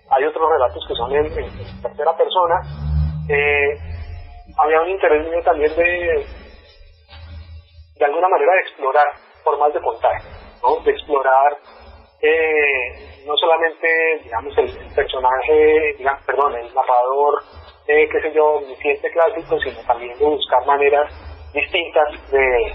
hay 0.09 0.23
otros 0.23 0.49
relatos 0.49 0.85
que 0.87 0.95
son 0.95 1.13
en, 1.13 1.29
tercera 1.81 2.15
persona, 2.15 2.61
eh, 3.29 3.77
había 4.57 4.81
un 4.81 4.89
interés 4.89 5.27
mío 5.27 5.41
también 5.43 5.75
de, 5.75 6.25
de 7.95 8.05
alguna 8.05 8.29
manera, 8.29 8.53
de 8.53 8.61
explorar 8.61 9.07
formas 9.43 9.73
de 9.73 9.81
contar, 9.81 10.21
¿no? 10.63 10.79
de 10.83 10.91
explorar 10.91 11.57
eh, 12.21 13.23
no 13.25 13.35
solamente, 13.37 13.87
digamos, 14.23 14.57
el, 14.57 14.93
personaje, 14.95 15.95
digamos, 15.97 16.23
perdón, 16.25 16.55
el 16.55 16.73
narrador, 16.73 17.41
eh, 17.87 18.07
qué 18.11 18.21
sé 18.21 18.33
yo, 18.33 18.61
cliente 18.79 19.11
clásico, 19.11 19.59
sino 19.59 19.81
también 19.85 20.17
de 20.17 20.25
buscar 20.25 20.65
maneras 20.65 21.28
distintas 21.53 22.31
de, 22.31 22.73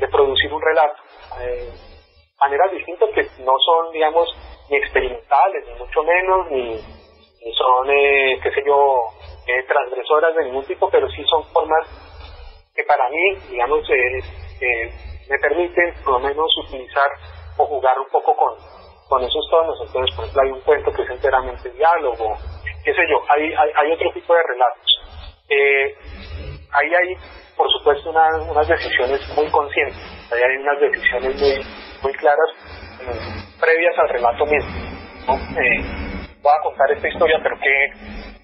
de, 0.00 0.08
producir 0.08 0.52
un 0.52 0.62
relato. 0.62 1.02
Eh, 1.40 1.70
maneras 2.40 2.70
distintas 2.72 3.10
que 3.10 3.22
no 3.42 3.58
son, 3.58 3.92
digamos, 3.92 4.28
ni 4.70 4.76
experimentales, 4.76 5.64
ni 5.66 5.74
mucho 5.78 6.02
menos, 6.02 6.50
ni, 6.50 6.78
son, 7.52 7.90
eh, 7.90 8.38
qué 8.42 8.50
sé 8.50 8.62
yo, 8.66 9.08
eh, 9.46 9.62
transgresoras 9.68 10.34
de 10.34 10.44
ningún 10.44 10.64
tipo, 10.64 10.88
pero 10.90 11.08
sí 11.10 11.22
son 11.28 11.44
formas 11.52 11.86
que 12.74 12.82
para 12.84 13.08
mí, 13.08 13.36
digamos, 13.50 13.86
me 15.28 15.38
permiten 15.38 15.94
por 16.04 16.14
lo 16.14 16.20
menos 16.20 16.56
utilizar 16.66 17.08
o 17.56 17.66
jugar 17.66 17.98
un 17.98 18.08
poco 18.08 18.34
con, 18.36 18.54
con 19.08 19.22
esos 19.22 19.48
tonos. 19.50 19.78
Entonces, 19.86 20.14
por 20.16 20.24
ejemplo, 20.24 20.42
hay 20.42 20.50
un 20.50 20.60
cuento 20.62 20.92
que 20.92 21.02
es 21.02 21.10
enteramente 21.10 21.70
diálogo, 21.70 22.36
qué 22.84 22.92
sé 22.94 23.02
yo, 23.08 23.22
hay, 23.28 23.52
hay, 23.52 23.70
hay 23.76 23.92
otro 23.92 24.12
tipo 24.12 24.34
de 24.34 24.42
relatos. 24.42 24.94
Eh, 26.74 26.86
ahí 26.86 26.94
hay, 26.94 27.16
por 27.56 27.70
supuesto, 27.70 28.10
unas 28.10 28.68
decisiones 28.68 29.20
muy 29.36 29.50
conscientes, 29.50 29.96
ahí 30.32 30.40
hay 30.42 30.56
unas 30.56 30.80
decisiones 30.80 31.40
muy, 31.40 31.66
muy 32.02 32.12
claras 32.14 32.48
previas 33.60 33.94
al 33.98 34.08
relato 34.08 34.46
mismo. 34.46 34.70
Eh, 35.28 36.04
voy 36.42 36.52
a 36.52 36.62
contar 36.62 36.90
esta 36.92 37.08
historia, 37.08 37.38
pero 37.42 37.56
¿qué, 37.60 37.88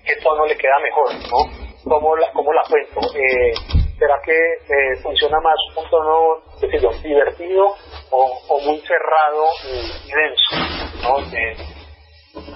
qué 0.04 0.20
tono 0.22 0.46
le 0.46 0.56
queda 0.56 0.78
mejor? 0.82 1.12
¿no? 1.30 1.70
¿Cómo, 1.84 2.16
la, 2.16 2.30
cómo 2.32 2.52
la 2.52 2.62
cuento? 2.68 3.00
Eh, 3.14 3.52
¿Será 3.98 4.14
que 4.24 4.32
eh, 4.32 4.96
funciona 5.02 5.38
más 5.40 5.56
un 5.76 5.90
tono, 5.90 6.40
yo, 6.80 6.90
divertido 7.02 7.66
o, 8.10 8.40
o 8.48 8.60
muy 8.60 8.78
cerrado 8.80 9.44
y, 9.64 10.10
denso? 10.10 10.56
¿no? 11.02 11.18
Eh, 11.36 11.56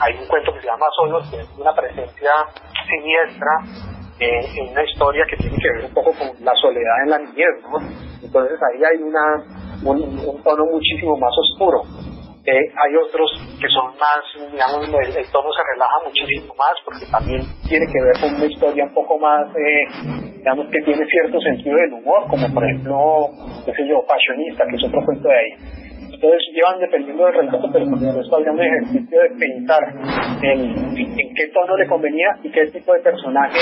hay 0.00 0.14
un 0.14 0.26
cuento 0.26 0.52
que 0.54 0.60
se 0.60 0.66
llama 0.66 0.86
Solos, 0.96 1.28
que 1.30 1.40
es 1.40 1.48
una 1.58 1.74
presencia 1.74 2.32
siniestra 2.88 3.93
eh, 4.21 4.47
en 4.56 4.71
una 4.71 4.85
historia 4.85 5.25
que 5.28 5.37
tiene 5.37 5.56
que 5.59 5.71
ver 5.71 5.85
un 5.87 5.94
poco 5.94 6.12
con 6.12 6.28
la 6.44 6.52
soledad 6.61 7.02
en 7.04 7.11
la 7.11 7.18
niñez. 7.18 7.54
Entonces 8.23 8.59
ahí 8.62 8.83
hay 8.85 9.02
una, 9.02 9.42
un, 9.85 10.42
tono 10.42 10.64
muchísimo 10.71 11.16
más 11.16 11.33
oscuro. 11.38 11.83
Eh, 12.47 12.61
hay 12.76 12.92
otros 12.97 13.30
que 13.59 13.68
son 13.68 13.97
más, 13.99 14.23
digamos, 14.52 14.85
el, 14.85 15.26
tono 15.33 15.49
se 15.50 15.62
relaja 15.73 15.97
muchísimo 16.04 16.54
más 16.54 16.76
porque 16.85 17.06
también 17.11 17.40
tiene 17.66 17.87
que 17.90 18.02
ver 18.02 18.12
con 18.21 18.35
una 18.35 18.44
historia 18.44 18.85
un 18.85 18.94
poco 18.94 19.18
más, 19.18 19.49
eh, 19.56 20.35
digamos, 20.37 20.66
que 20.71 20.83
tiene 20.83 21.06
cierto 21.06 21.40
sentido 21.40 21.76
del 21.76 21.94
humor, 21.94 22.28
como 22.28 22.47
por 22.52 22.62
ejemplo, 22.64 23.30
qué 23.64 23.73
sé 23.73 23.88
yo, 23.88 24.04
Fashionista, 24.06 24.64
que 24.68 24.76
es 24.76 24.85
otro 24.85 25.00
cuento 25.06 25.28
de 25.28 25.35
ahí. 25.35 25.83
Entonces 26.14 26.40
llevan 26.54 26.78
dependiendo 26.78 27.25
del 27.25 27.35
relato, 27.35 27.68
pero 27.73 27.87
por 27.90 27.99
esto 27.99 28.37
había 28.37 28.52
un 28.52 28.61
ejercicio 28.61 29.21
de 29.21 29.30
pensar 29.37 29.83
en, 30.42 30.61
en, 30.97 31.35
qué 31.35 31.49
tono 31.52 31.76
le 31.76 31.88
convenía 31.88 32.28
y 32.42 32.50
qué 32.52 32.66
tipo 32.71 32.92
de 32.94 33.00
personaje 33.00 33.59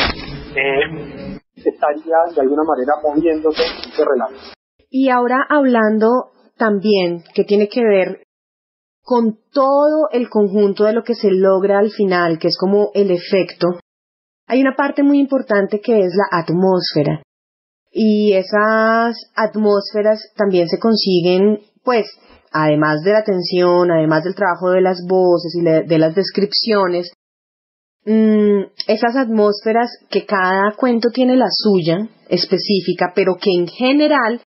eh, 0.55 1.39
estaría 1.57 2.17
de 2.35 2.41
alguna 2.41 2.63
manera 2.63 2.93
moviéndose 3.03 3.63
en 3.63 3.91
ese 3.91 4.05
relato. 4.05 4.35
Y 4.91 5.09
ahora 5.09 5.47
hablando 5.49 6.33
también 6.59 7.25
que 7.35 7.45
tiene 7.45 7.69
que 7.69 7.83
ver 7.83 8.23
con 9.03 9.39
todo 9.53 10.09
el 10.13 10.29
conjunto 10.29 10.85
de 10.85 10.93
lo 10.93 11.03
que 11.03 11.15
se 11.15 11.31
logra 11.31 11.79
al 11.79 11.91
final, 11.91 12.39
que 12.39 12.49
es 12.49 12.59
como 12.59 12.91
el 12.95 13.11
efecto, 13.11 13.81
hay 14.47 14.61
una 14.61 14.77
parte 14.77 15.03
muy 15.03 15.19
importante 15.19 15.81
que 15.81 16.01
es 16.01 16.13
la 16.15 16.39
atmósfera. 16.39 17.23
Y 17.91 18.35
esas 18.35 19.17
atmósferas 19.35 20.33
también 20.37 20.69
se 20.69 20.79
consiguen, 20.79 21.61
pues, 21.83 22.07
además 22.53 23.03
de 23.03 23.13
la 23.13 23.19
atención, 23.19 23.91
además 23.91 24.25
del 24.25 24.35
trabajo 24.35 24.71
de 24.71 24.81
las 24.81 24.99
voces 25.09 25.55
y 25.55 25.63
de 25.63 25.99
las 25.99 26.15
descripciones, 26.15 27.13
mm, 28.05 28.63
esas 28.87 29.17
atmósferas 29.17 29.91
que 30.11 30.27
cada 30.27 30.73
cuento 30.77 31.11
tiene 31.11 31.37
la 31.37 31.49
suya 31.51 32.09
específica, 32.29 33.13
pero 33.15 33.37
que 33.37 33.51
en 33.51 33.67
general 33.69 34.41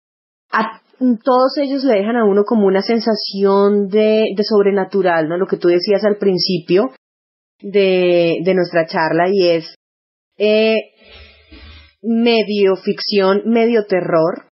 a 0.51 0.81
todos 1.25 1.59
ellos 1.59 1.83
le 1.85 1.99
dejan 1.99 2.17
a 2.17 2.25
uno 2.25 2.45
como 2.45 2.67
una 2.67 2.83
sensación 2.83 3.89
de, 3.89 4.27
de 4.37 4.45
sobrenatural, 4.45 5.29
¿no? 5.29 5.37
Lo 5.37 5.47
que 5.47 5.57
tú 5.57 5.69
decías 5.69 6.05
al 6.05 6.17
principio 6.17 6.93
de, 7.61 8.37
de 8.45 8.55
nuestra 8.55 8.87
charla 8.87 9.29
y 9.33 9.49
es 9.49 9.75
eh, 10.39 10.77
medio 12.03 12.77
ficción, 12.77 13.43
medio 13.47 13.85
terror, 13.87 14.47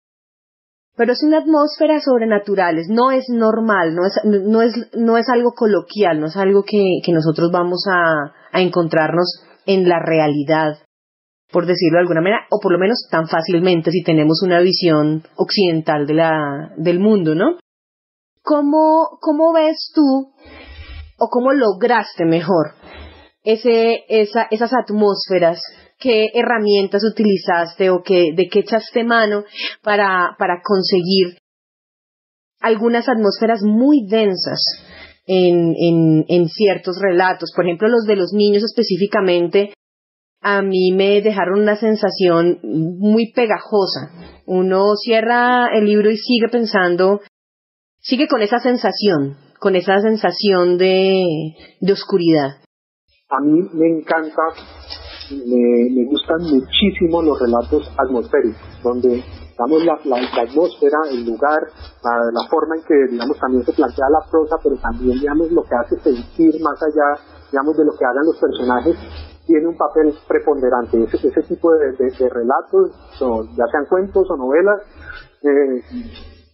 pero 1.00 1.14
es 1.14 1.22
una 1.22 1.38
atmósfera 1.38 1.98
sobrenatural, 1.98 2.76
no 2.90 3.10
es 3.10 3.24
normal, 3.30 3.94
no 3.94 4.04
es, 4.04 4.12
no 4.22 4.60
es, 4.60 4.74
no 4.92 5.16
es 5.16 5.30
algo 5.30 5.52
coloquial, 5.52 6.20
no 6.20 6.26
es 6.26 6.36
algo 6.36 6.62
que, 6.62 6.98
que 7.02 7.12
nosotros 7.12 7.50
vamos 7.50 7.86
a, 7.90 8.34
a 8.52 8.60
encontrarnos 8.60 9.42
en 9.64 9.88
la 9.88 9.98
realidad, 9.98 10.74
por 11.50 11.64
decirlo 11.64 11.96
de 11.96 12.00
alguna 12.02 12.20
manera, 12.20 12.42
o 12.50 12.60
por 12.60 12.72
lo 12.72 12.78
menos 12.78 13.08
tan 13.10 13.28
fácilmente 13.28 13.90
si 13.90 14.02
tenemos 14.02 14.42
una 14.44 14.60
visión 14.60 15.22
occidental 15.36 16.06
de 16.06 16.12
la, 16.12 16.74
del 16.76 17.00
mundo, 17.00 17.34
¿no? 17.34 17.56
¿Cómo, 18.42 19.08
cómo 19.22 19.54
ves 19.54 19.92
tú, 19.94 20.34
o 21.18 21.28
cómo 21.30 21.54
lograste 21.54 22.26
mejor, 22.26 22.72
ese, 23.42 24.04
esa, 24.10 24.48
esas 24.50 24.72
atmósferas 24.74 25.62
qué 26.00 26.30
herramientas 26.34 27.02
utilizaste 27.04 27.90
o 27.90 28.02
qué, 28.02 28.32
de 28.34 28.48
qué 28.48 28.60
echaste 28.60 29.04
mano 29.04 29.44
para, 29.82 30.34
para 30.38 30.62
conseguir 30.64 31.38
algunas 32.60 33.08
atmósferas 33.08 33.62
muy 33.62 34.06
densas 34.08 34.60
en, 35.26 35.74
en, 35.76 36.24
en 36.28 36.48
ciertos 36.48 36.98
relatos. 37.00 37.52
Por 37.54 37.66
ejemplo, 37.66 37.88
los 37.88 38.04
de 38.04 38.16
los 38.16 38.32
niños 38.32 38.62
específicamente, 38.64 39.74
a 40.40 40.62
mí 40.62 40.92
me 40.92 41.20
dejaron 41.20 41.60
una 41.60 41.76
sensación 41.76 42.58
muy 42.62 43.32
pegajosa. 43.32 44.40
Uno 44.46 44.96
cierra 44.96 45.68
el 45.74 45.84
libro 45.84 46.10
y 46.10 46.16
sigue 46.16 46.48
pensando, 46.50 47.20
sigue 48.00 48.26
con 48.26 48.40
esa 48.40 48.58
sensación, 48.58 49.36
con 49.58 49.76
esa 49.76 50.00
sensación 50.00 50.78
de, 50.78 51.24
de 51.80 51.92
oscuridad. 51.92 52.56
A 53.28 53.40
mí 53.44 53.60
me 53.74 53.98
encanta 53.98 54.42
me, 55.30 56.04
gustan 56.04 56.42
muchísimo 56.42 57.22
los 57.22 57.38
relatos 57.40 57.90
atmosféricos, 57.96 58.60
donde 58.82 59.22
digamos 59.50 59.84
la, 59.84 59.98
la, 60.04 60.42
atmósfera, 60.42 60.98
el 61.10 61.24
lugar, 61.26 61.60
la, 62.02 62.48
forma 62.50 62.76
en 62.76 62.82
que 62.82 62.94
digamos 63.10 63.38
también 63.38 63.64
se 63.64 63.72
plantea 63.72 64.06
la 64.10 64.30
prosa, 64.30 64.56
pero 64.62 64.76
también 64.76 65.18
digamos 65.18 65.50
lo 65.52 65.62
que 65.62 65.74
hace 65.74 65.98
sentir 66.00 66.60
más 66.62 66.80
allá 66.82 67.22
digamos 67.50 67.76
de 67.76 67.84
lo 67.84 67.92
que 67.92 68.04
hagan 68.04 68.24
los 68.24 68.38
personajes 68.38 68.96
tiene 69.50 69.66
un 69.66 69.76
papel 69.76 70.14
preponderante. 70.28 71.02
Ese, 71.02 71.26
ese 71.26 71.42
tipo 71.42 71.72
de, 71.74 71.92
relatos, 72.28 72.92
ya 73.56 73.64
sean 73.72 73.86
cuentos 73.88 74.24
o 74.30 74.36
novelas, 74.36 74.80
eh, 75.42 75.82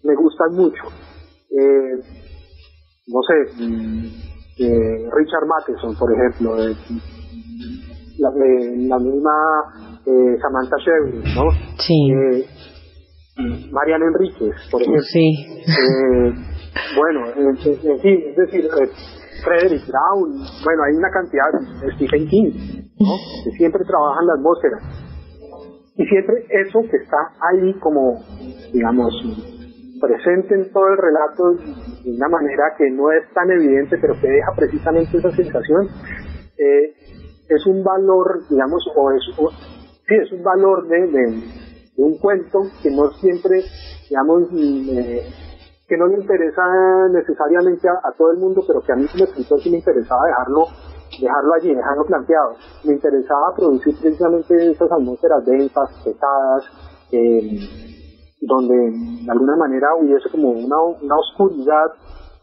me 0.02 0.14
gustan 0.14 0.54
mucho. 0.54 0.82
Eh, 1.50 2.00
no 3.08 3.20
sé, 3.22 3.62
mm, 3.62 4.06
eh, 4.58 5.10
Richard 5.12 5.46
Matheson, 5.46 5.94
por 5.96 6.10
ejemplo, 6.12 6.56
la, 8.18 8.28
eh, 8.30 8.76
la 8.88 8.98
misma 8.98 9.32
eh, 10.06 10.36
Samantha 10.40 10.76
Shevlin, 10.78 11.22
¿no? 11.34 11.50
Sí. 11.78 12.12
Eh, 12.12 12.46
Mariana 13.70 14.06
Enríquez, 14.06 14.54
por 14.70 14.80
ejemplo. 14.80 15.02
Sí. 15.02 15.34
Eh, 15.66 16.32
bueno, 16.96 17.26
en, 17.36 17.56
fin, 17.58 17.72
es 17.74 18.36
decir, 18.36 18.64
eh, 18.64 18.88
Frederick 19.44 19.86
Brown, 19.86 20.32
bueno, 20.64 20.82
hay 20.84 20.94
una 20.96 21.10
cantidad, 21.10 21.44
Stephen 21.96 22.26
King, 22.28 22.52
¿no? 22.98 23.16
Que 23.44 23.50
siempre 23.58 23.84
trabajan 23.84 24.26
la 24.26 24.34
atmósfera. 24.34 24.78
Y 25.96 26.04
siempre 26.06 26.44
eso 26.50 26.80
que 26.90 26.96
está 26.96 27.16
ahí 27.40 27.72
como, 27.80 28.20
digamos, 28.72 29.14
presente 30.00 30.54
en 30.54 30.70
todo 30.72 30.88
el 30.88 30.98
relato 30.98 31.52
de 32.04 32.10
una 32.10 32.28
manera 32.28 32.74
que 32.76 32.90
no 32.90 33.10
es 33.10 33.24
tan 33.32 33.50
evidente, 33.50 33.96
pero 34.00 34.14
que 34.20 34.28
deja 34.28 34.52
precisamente 34.56 35.16
esa 35.16 35.30
sensación, 35.30 35.88
eh, 36.58 36.94
es 37.48 37.66
un 37.66 37.82
valor, 37.82 38.42
digamos, 38.48 38.82
o 38.94 39.10
es, 39.12 39.22
sí, 40.08 40.14
es 40.14 40.32
un 40.32 40.42
valor 40.42 40.86
de, 40.88 41.06
de, 41.06 41.42
un 41.96 42.18
cuento 42.18 42.62
que 42.82 42.90
no 42.90 43.10
siempre, 43.12 43.62
digamos, 44.08 44.44
eh, 44.52 45.26
que 45.88 45.96
no 45.96 46.08
le 46.08 46.18
interesa 46.18 46.62
necesariamente 47.10 47.88
a, 47.88 48.12
todo 48.18 48.32
el 48.32 48.38
mundo, 48.38 48.62
pero 48.66 48.82
que 48.82 48.92
a 48.92 48.96
mí 48.96 49.06
como 49.06 49.24
escritor 49.24 49.60
sí 49.60 49.70
me 49.70 49.78
interesaba 49.78 50.26
dejarlo, 50.26 50.66
dejarlo 51.20 51.54
allí, 51.54 51.74
dejarlo 51.74 52.04
planteado. 52.04 52.56
Me 52.84 52.94
interesaba 52.94 53.54
producir 53.54 53.94
precisamente 54.00 54.72
esas 54.72 54.90
atmósferas 54.90 55.44
densas, 55.46 55.90
pesadas, 56.04 56.64
eh, 57.12 57.60
donde 58.40 58.74
de 58.74 59.30
alguna 59.30 59.56
manera 59.56 59.88
hubiese 59.98 60.28
como 60.30 60.50
una, 60.50 60.80
una 60.80 61.16
oscuridad 61.16 61.92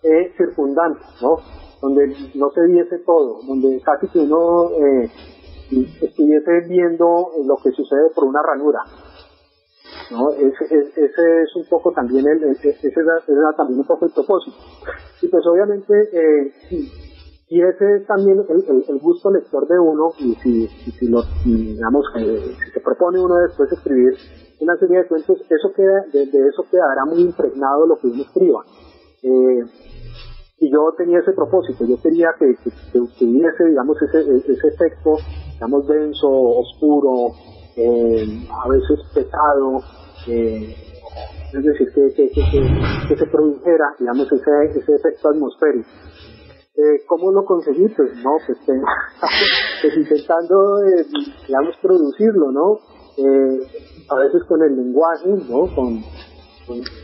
eh, 0.04 0.34
circundante, 0.38 1.02
¿no? 1.22 1.38
Donde 1.84 2.16
no 2.36 2.50
se 2.52 2.66
viese 2.66 3.00
todo, 3.00 3.40
donde 3.46 3.82
casi 3.82 4.08
que 4.08 4.20
uno 4.20 4.70
eh, 4.72 5.12
estuviese 6.02 6.62
viendo 6.70 7.32
lo 7.46 7.58
que 7.58 7.72
sucede 7.72 8.10
por 8.16 8.24
una 8.24 8.42
ranura. 8.42 8.80
¿no? 10.12 10.32
Ese, 10.32 11.44
es 11.44 11.56
un 11.58 11.66
poco 11.70 11.92
también 11.92 12.26
el, 12.26 12.42
ese, 12.52 12.90
también 13.58 13.80
un 13.80 13.86
poco 13.86 14.06
el 14.06 14.14
propósito. 14.14 14.56
Y 15.22 15.28
pues 15.28 15.46
obviamente, 15.46 15.94
eh, 16.14 16.54
y 17.50 17.62
ese 17.62 17.98
es 17.98 18.08
también 18.08 18.46
el, 18.48 19.00
gusto 19.00 19.30
lector 19.30 19.68
de 19.68 19.78
uno, 19.78 20.12
y 20.20 20.36
si, 20.36 20.68
si 20.68 21.08
lo, 21.10 21.22
digamos, 21.44 22.06
eh, 22.16 22.56
si 22.64 22.72
se 22.72 22.80
propone 22.80 23.20
uno 23.20 23.36
después 23.36 23.70
escribir 23.74 24.14
una 24.62 24.78
serie 24.78 25.00
de 25.00 25.08
cuentos, 25.08 25.38
eso 25.50 25.74
queda, 25.76 26.06
de, 26.14 26.48
eso 26.48 26.66
quedará 26.72 27.04
muy 27.04 27.24
impregnado 27.24 27.86
lo 27.86 27.98
que 28.00 28.08
uno 28.08 28.22
escriba. 28.22 28.64
Eh, 29.22 29.66
y 30.64 30.72
yo 30.72 30.94
tenía 30.98 31.20
ese 31.20 31.34
propósito, 31.34 31.86
yo 31.86 32.02
quería 32.02 32.30
que, 32.40 32.56
tuviese, 32.94 33.66
digamos, 33.66 33.98
ese, 34.02 34.20
ese 34.20 34.68
efecto, 34.68 35.18
digamos, 35.56 35.86
denso, 35.88 36.30
oscuro, 36.30 37.34
eh, 37.76 38.48
a 38.50 38.70
veces 38.70 39.00
pesado, 39.14 39.84
eh, 40.28 40.74
es 41.54 41.64
decir, 41.64 41.92
que, 41.94 42.14
que, 42.14 42.30
que, 42.32 43.16
se 43.18 43.26
produjera, 43.26 43.94
digamos, 44.00 44.32
ese, 44.32 44.80
ese 44.80 44.96
efecto 44.96 45.30
atmosférico. 45.30 45.90
Eh, 46.76 47.04
¿Cómo 47.08 47.32
lo 47.32 47.44
conseguí? 47.44 47.90
Pues 47.90 48.16
no, 48.24 48.38
pues, 48.48 48.58
pues 49.82 49.98
intentando, 49.98 50.82
eh, 50.86 51.06
digamos, 51.46 51.76
producirlo, 51.82 52.52
¿no? 52.54 52.80
A 54.10 54.16
veces 54.16 54.44
con 54.48 54.64
el 54.64 54.78
lenguaje, 54.78 55.28
¿no? 55.28 55.76
Con, 55.76 56.02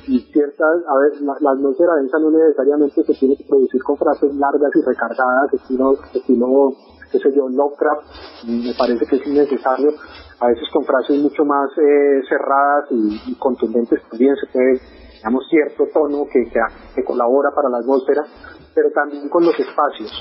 y 0.08 0.20
ciertas, 0.32 0.78
a 0.88 0.98
ver, 1.00 1.22
la, 1.22 1.36
la 1.40 1.52
atmósfera 1.52 1.96
densa 1.96 2.18
no 2.20 2.32
necesariamente 2.32 3.04
se 3.04 3.14
tiene 3.14 3.36
que 3.36 3.46
producir 3.46 3.84
con 3.84 3.98
frases 3.98 4.34
largas 4.36 4.72
y 4.76 4.82
recargadas, 4.86 5.54
estilo, 5.54 5.94
estilo 6.14 6.74
qué 7.12 7.20
sé 7.20 7.32
yo, 7.36 7.50
Lovecraft, 7.50 8.04
me 8.48 8.74
parece 8.78 9.06
que 9.06 9.16
es 9.18 9.28
innecesario, 9.28 9.90
a 10.40 10.48
veces 10.48 10.68
con 10.72 10.86
frases 10.86 11.20
mucho 11.22 11.44
más 11.44 11.70
eh, 11.78 12.22
cerradas 12.30 12.86
y, 12.92 13.36
contundentes 13.36 14.00
también 14.10 14.36
se 14.36 14.48
puede, 14.52 14.80
digamos, 15.18 15.44
cierto 15.50 15.86
tono 15.94 16.26
que, 16.32 16.46
que, 16.96 17.04
colabora 17.04 17.50
para 17.56 17.70
la 17.70 17.80
atmósfera, 17.80 18.24
pero 18.74 18.90
también 18.92 19.28
con 19.30 19.44
los 19.44 19.58
espacios. 19.60 20.12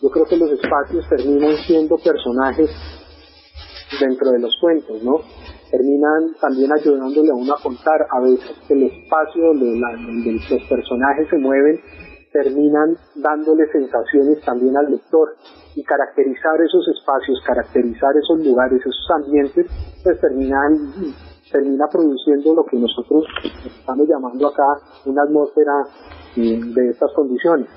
Yo 0.00 0.08
creo 0.08 0.24
que 0.24 0.36
los 0.36 0.50
espacios 0.50 1.06
terminan 1.08 1.56
siendo 1.66 1.96
personajes 1.96 2.70
dentro 3.98 4.30
de 4.30 4.38
los 4.40 4.56
cuentos, 4.60 5.02
¿no? 5.02 5.20
Terminan 5.70 6.34
también 6.40 6.72
ayudándole 6.72 7.30
a 7.30 7.34
uno 7.34 7.54
a 7.54 7.62
contar 7.62 8.06
a 8.10 8.20
veces 8.20 8.56
el 8.68 8.82
espacio 8.84 9.46
donde, 9.46 9.80
donde 9.80 10.32
los 10.32 10.62
personajes 10.68 11.28
se 11.28 11.38
mueven 11.38 11.80
terminan 12.32 12.94
dándole 13.16 13.66
sensaciones 13.72 14.40
también 14.44 14.76
al 14.76 14.90
lector 14.90 15.34
y 15.74 15.82
caracterizar 15.82 16.60
esos 16.60 16.86
espacios, 16.96 17.42
caracterizar 17.44 18.10
esos 18.16 18.46
lugares, 18.46 18.80
esos 18.80 19.10
ambientes, 19.16 19.66
pues 20.02 20.20
terminan 20.20 21.14
termina 21.50 21.86
produciendo 21.90 22.54
lo 22.54 22.64
que 22.64 22.76
nosotros 22.76 23.24
estamos 23.66 24.06
llamando 24.08 24.46
acá 24.46 24.62
una 25.04 25.22
atmósfera 25.24 25.72
eh, 26.36 26.60
de 26.62 26.90
estas 26.90 27.12
condiciones. 27.12 27.68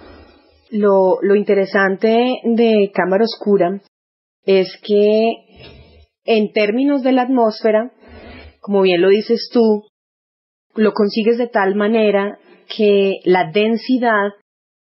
Lo, 0.70 1.18
lo 1.22 1.36
interesante 1.36 2.36
de 2.44 2.92
Cámara 2.94 3.24
Oscura 3.24 3.82
es 4.46 4.68
que 4.86 5.43
en 6.26 6.52
términos 6.52 7.04
de 7.04 7.12
la 7.12 7.24
atmósfera, 7.24 7.92
como 8.60 8.82
bien 8.82 9.02
lo 9.02 9.10
dices 9.10 9.50
tú, 9.52 9.84
lo 10.76 10.94
consigues 10.94 11.38
de 11.38 11.48
tal 11.48 11.76
manera 11.76 12.38
que 12.76 13.20
la 13.26 13.52
densidad 13.52 14.32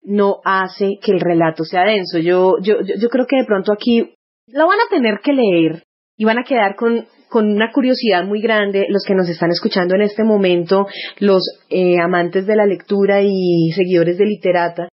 no 0.02 0.38
hace 0.44 0.98
que 1.02 1.12
el 1.12 1.20
relato 1.20 1.64
sea 1.64 1.84
denso. 1.84 2.18
Yo, 2.18 2.56
yo, 2.62 2.78
yo 2.82 3.10
creo 3.10 3.26
que 3.28 3.38
de 3.38 3.46
pronto 3.46 3.72
aquí 3.72 4.14
lo 4.48 4.68
van 4.68 4.80
a 4.80 4.90
tener 4.90 5.20
que 5.24 5.34
leer 5.34 5.84
y 6.18 6.26
van 6.26 6.40
a 6.40 6.44
quedar 6.44 6.76
con, 6.76 7.06
con 7.30 7.52
una 7.52 7.72
curiosidad 7.72 8.26
muy 8.26 8.42
grande 8.42 8.88
los 8.90 9.04
que 9.08 9.16
nos 9.16 9.30
están 9.30 9.52
escuchando 9.52 9.96
en 9.96 10.02
este 10.02 10.24
momento, 10.24 10.88
los 11.20 11.44
eh, 11.70 12.00
amantes 12.00 12.46
de 12.46 12.56
la 12.56 12.66
lectura 12.66 13.22
y 13.22 13.72
seguidores 13.76 14.18
de 14.18 14.26
literata, 14.26 14.90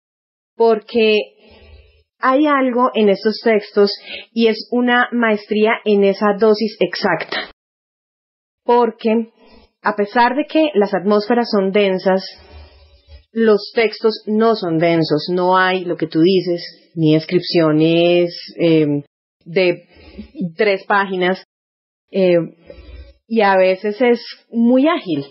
porque 0.55 1.17
hay 2.21 2.47
algo 2.47 2.91
en 2.93 3.09
estos 3.09 3.39
textos 3.43 3.91
y 4.33 4.47
es 4.47 4.67
una 4.71 5.07
maestría 5.11 5.73
en 5.85 6.03
esa 6.03 6.33
dosis 6.39 6.77
exacta. 6.79 7.51
Porque 8.63 9.29
a 9.81 9.95
pesar 9.95 10.35
de 10.35 10.45
que 10.45 10.69
las 10.75 10.93
atmósferas 10.93 11.49
son 11.49 11.71
densas, 11.71 12.23
los 13.31 13.71
textos 13.73 14.23
no 14.27 14.55
son 14.55 14.77
densos, 14.77 15.27
no 15.33 15.57
hay 15.57 15.85
lo 15.85 15.95
que 15.95 16.07
tú 16.07 16.21
dices, 16.21 16.91
ni 16.95 17.13
descripciones 17.13 18.35
eh, 18.59 19.03
de 19.45 19.87
tres 20.55 20.83
páginas, 20.85 21.43
eh, 22.11 22.37
y 23.27 23.41
a 23.41 23.55
veces 23.55 23.95
es 24.01 24.19
muy 24.51 24.87
ágil. 24.87 25.23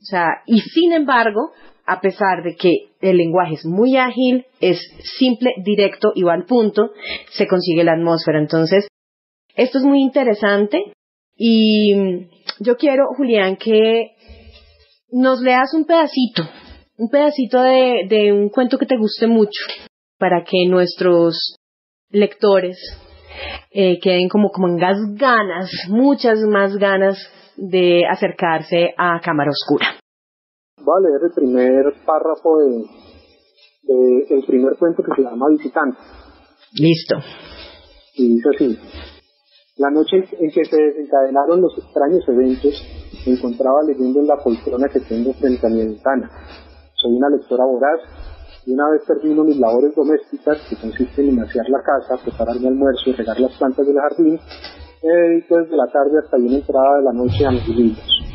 O 0.00 0.04
sea, 0.04 0.26
y 0.46 0.60
sin 0.60 0.92
embargo, 0.92 1.52
a 1.88 2.00
pesar 2.00 2.42
de 2.44 2.54
que 2.54 2.70
el 3.00 3.16
lenguaje 3.16 3.54
es 3.54 3.64
muy 3.64 3.96
ágil, 3.96 4.46
es 4.60 4.78
simple, 5.18 5.54
directo 5.64 6.12
y 6.14 6.22
va 6.22 6.34
al 6.34 6.44
punto, 6.44 6.90
se 7.30 7.46
consigue 7.46 7.84
la 7.84 7.94
atmósfera. 7.94 8.38
Entonces, 8.38 8.86
esto 9.56 9.78
es 9.78 9.84
muy 9.84 10.00
interesante 10.02 10.92
y 11.36 11.94
yo 12.60 12.76
quiero, 12.76 13.06
Julián, 13.16 13.56
que 13.56 14.12
nos 15.10 15.40
leas 15.40 15.72
un 15.74 15.84
pedacito 15.84 16.42
un 16.98 17.08
pedacito 17.08 17.62
de, 17.62 18.32
un 18.32 18.48
cuento 18.50 18.76
que 18.76 18.86
te 18.86 18.96
guste 18.96 19.28
mucho 19.28 19.60
para 20.18 20.42
que 20.42 20.66
nuestros 20.66 21.56
lectores 22.10 22.76
eh, 23.70 24.00
queden 24.00 24.28
como 24.28 24.50
con 24.50 24.76
ganas, 24.76 25.70
muchas 25.88 26.40
más 26.40 26.76
ganas 26.76 27.16
de 27.56 28.02
acercarse 28.06 28.94
a 28.96 29.20
Cámara 29.20 29.50
Oscura. 29.50 29.96
Voy 30.88 31.04
a 31.04 31.08
leer 31.08 31.20
el 31.22 31.32
primer 31.32 31.84
párrafo 32.06 32.56
de, 32.60 32.84
de 33.82 34.36
el 34.36 34.42
primer 34.46 34.74
cuento 34.78 35.02
que 35.02 35.14
se 35.16 35.22
llama 35.22 35.50
Visitante. 35.50 35.98
Listo. 36.80 37.16
Y 38.14 38.36
dice 38.36 38.48
así. 38.54 38.78
La 39.76 39.90
noche 39.90 40.16
en 40.16 40.50
que 40.50 40.64
se 40.64 40.76
desencadenaron 40.80 41.60
los 41.60 41.76
extraños 41.76 42.26
eventos, 42.26 42.72
me 43.26 43.34
encontraba 43.34 43.82
leyendo 43.86 44.20
en 44.20 44.28
la 44.28 44.36
poltrona 44.42 44.88
que 44.88 45.00
tengo 45.00 45.34
frente 45.34 45.66
a 45.66 45.70
mi 45.70 45.84
ventana 45.84 46.30
soy 47.00 47.16
una 47.16 47.28
lectora 47.28 47.64
voraz 47.64 48.00
y 48.66 48.72
una 48.72 48.90
vez 48.90 49.04
termino 49.06 49.44
mis 49.44 49.58
labores 49.58 49.94
domésticas, 49.94 50.58
que 50.68 50.76
consisten 50.76 51.28
en 51.28 51.40
asear 51.40 51.68
la 51.68 51.82
casa, 51.82 52.22
preparar 52.22 52.58
mi 52.58 52.66
almuerzo 52.66 53.10
y 53.10 53.12
regar 53.12 53.38
las 53.40 53.56
plantas 53.56 53.86
del 53.86 53.96
jardín, 53.96 54.38
me 55.02 55.12
dedico 55.12 55.58
desde 55.58 55.76
la 55.76 55.86
tarde 55.86 56.18
hasta 56.22 56.36
bien 56.36 56.54
entrada 56.54 56.98
de 56.98 57.04
la 57.04 57.12
noche 57.12 57.46
a 57.46 57.50
mis 57.50 57.68
libros. 57.68 58.27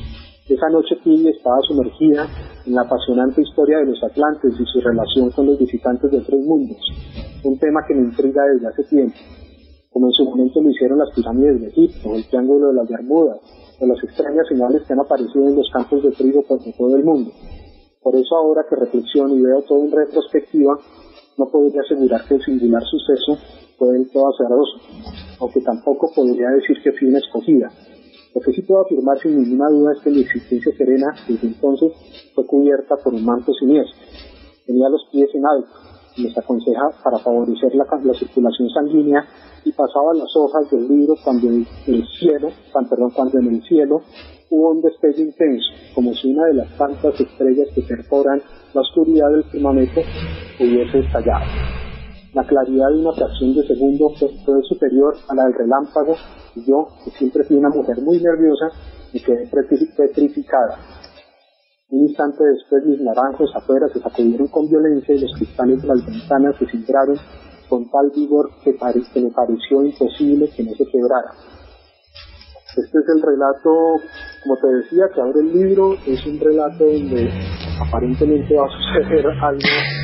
Esa 0.49 0.67
noche 0.67 0.97
tibia 1.01 1.31
estaba 1.31 1.61
sumergida 1.61 2.27
en 2.65 2.75
la 2.75 2.81
apasionante 2.81 3.41
historia 3.41 3.77
de 3.77 3.85
los 3.85 4.03
atlantes 4.03 4.51
y 4.59 4.65
su 4.65 4.81
relación 4.81 5.31
con 5.31 5.45
los 5.45 5.57
visitantes 5.57 6.11
de 6.11 6.17
otros 6.17 6.41
mundos, 6.41 6.77
un 7.45 7.57
tema 7.59 7.79
que 7.87 7.95
me 7.95 8.01
intriga 8.01 8.43
desde 8.51 8.67
hace 8.67 8.83
tiempo, 8.83 9.15
como 9.89 10.07
en 10.07 10.11
su 10.11 10.25
momento 10.25 10.59
lo 10.59 10.69
hicieron 10.69 10.99
las 10.99 11.15
pirámides 11.15 11.61
de 11.61 11.67
Egipto, 11.67 12.13
el 12.13 12.27
Triángulo 12.27 12.67
de 12.67 12.73
las 12.73 12.89
Bermudas, 12.89 13.39
o 13.79 13.85
las 13.85 14.03
extrañas 14.03 14.45
señales 14.49 14.83
que 14.85 14.91
han 14.91 14.99
aparecido 14.99 15.47
en 15.47 15.55
los 15.55 15.69
campos 15.71 16.03
de 16.03 16.11
trigo 16.11 16.43
por 16.43 16.59
todo 16.59 16.93
el 16.93 17.05
mundo. 17.05 17.31
Por 18.01 18.13
eso 18.17 18.35
ahora 18.35 18.65
que 18.69 18.75
reflexiono 18.75 19.33
y 19.35 19.41
veo 19.41 19.61
todo 19.61 19.79
en 19.79 19.91
retrospectiva, 19.93 20.77
no 21.37 21.45
podría 21.49 21.81
asegurar 21.83 22.27
que 22.27 22.35
el 22.35 22.41
singular 22.43 22.83
suceso 22.83 23.37
fue 23.77 23.93
del 23.93 24.11
todo 24.11 24.27
azaroso, 24.27 24.77
aunque 25.39 25.61
tampoco 25.61 26.11
podría 26.13 26.49
decir 26.49 26.75
que 26.83 26.91
fui 26.91 27.07
una 27.07 27.19
escogida. 27.19 27.71
Puedo 28.73 28.85
afirmar 28.85 29.19
sin 29.19 29.37
ninguna 29.37 29.69
duda 29.69 29.93
es 29.93 29.99
que 30.01 30.09
mi 30.09 30.21
existencia 30.21 30.75
serena 30.75 31.13
desde 31.27 31.45
entonces 31.45 31.91
fue 32.33 32.43
cubierta 32.47 32.95
por 33.03 33.13
un 33.13 33.23
manto 33.23 33.53
siniestro. 33.53 34.01
Tenía 34.65 34.89
los 34.89 35.05
pies 35.11 35.29
en 35.35 35.45
alto, 35.45 35.69
les 36.17 36.35
aconseja 36.35 36.89
para 37.03 37.19
favorecer 37.19 37.71
la, 37.75 37.85
circulación 38.15 38.69
sanguínea 38.69 39.27
y 39.63 39.71
pasaba 39.73 40.15
las 40.15 40.35
hojas 40.35 40.71
del 40.71 40.87
libro 40.87 41.13
cuando 41.23 41.49
en 41.49 41.67
el 41.85 42.03
cielo, 42.17 42.49
perdón, 42.89 43.11
cuando 43.11 43.37
en 43.37 43.53
el 43.53 43.61
cielo 43.61 44.01
hubo 44.49 44.71
un 44.71 44.81
destello 44.81 45.21
intenso, 45.21 45.69
como 45.93 46.11
si 46.15 46.33
una 46.33 46.45
de 46.47 46.55
las 46.55 46.75
tantas 46.75 47.13
estrellas 47.21 47.67
que 47.75 47.83
perforan 47.83 48.41
la 48.73 48.81
oscuridad 48.81 49.29
del 49.29 49.43
firmamento 49.43 50.01
hubiese 50.59 50.97
estallado. 50.97 51.82
La 52.33 52.43
claridad 52.47 52.89
de 52.89 52.99
una 52.99 53.13
fracción 53.13 53.53
de 53.53 53.67
segundo 53.67 54.09
fue, 54.17 54.63
superior 54.63 55.15
a 55.29 55.35
la 55.35 55.43
del 55.43 55.53
relámpago 55.53 56.15
y 56.55 56.65
yo, 56.65 56.87
que 57.05 57.11
siempre 57.11 57.43
fui 57.43 57.57
una 57.57 57.69
mujer 57.69 58.01
muy 58.01 58.19
nerviosa, 58.19 58.69
me 59.13 59.21
quedé 59.21 59.47
petrificada. 59.95 60.79
Un 61.89 62.07
instante 62.07 62.43
después 62.43 62.85
mis 62.85 63.01
naranjos 63.01 63.51
afuera 63.55 63.87
se 63.93 63.99
sacudieron 63.99 64.47
con 64.47 64.67
violencia 64.67 65.13
y 65.13 65.19
los 65.19 65.31
cristales 65.37 65.83
de 65.83 65.87
las 65.87 66.03
ventanas 66.03 66.55
se 66.57 66.65
cintraron 66.65 67.17
con 67.69 67.87
tal 67.91 68.09
vigor 68.15 68.49
que, 68.63 68.73
que 68.73 69.21
me 69.21 69.29
pareció 69.29 69.83
imposible 69.83 70.49
que 70.57 70.63
no 70.63 70.71
se 70.71 70.85
quebrara. 70.87 71.33
Este 72.75 72.97
es 72.97 73.05
el 73.15 73.21
relato, 73.21 73.69
como 74.41 74.57
te 74.57 74.67
decía, 74.67 75.03
que 75.13 75.21
abre 75.21 75.41
el 75.41 75.53
libro, 75.53 75.93
es 76.07 76.25
un 76.25 76.39
relato 76.39 76.83
donde 76.83 77.29
aparentemente 77.79 78.55
va 78.55 78.65
a 78.65 78.69
suceder 78.69 79.27
algo 79.43 80.02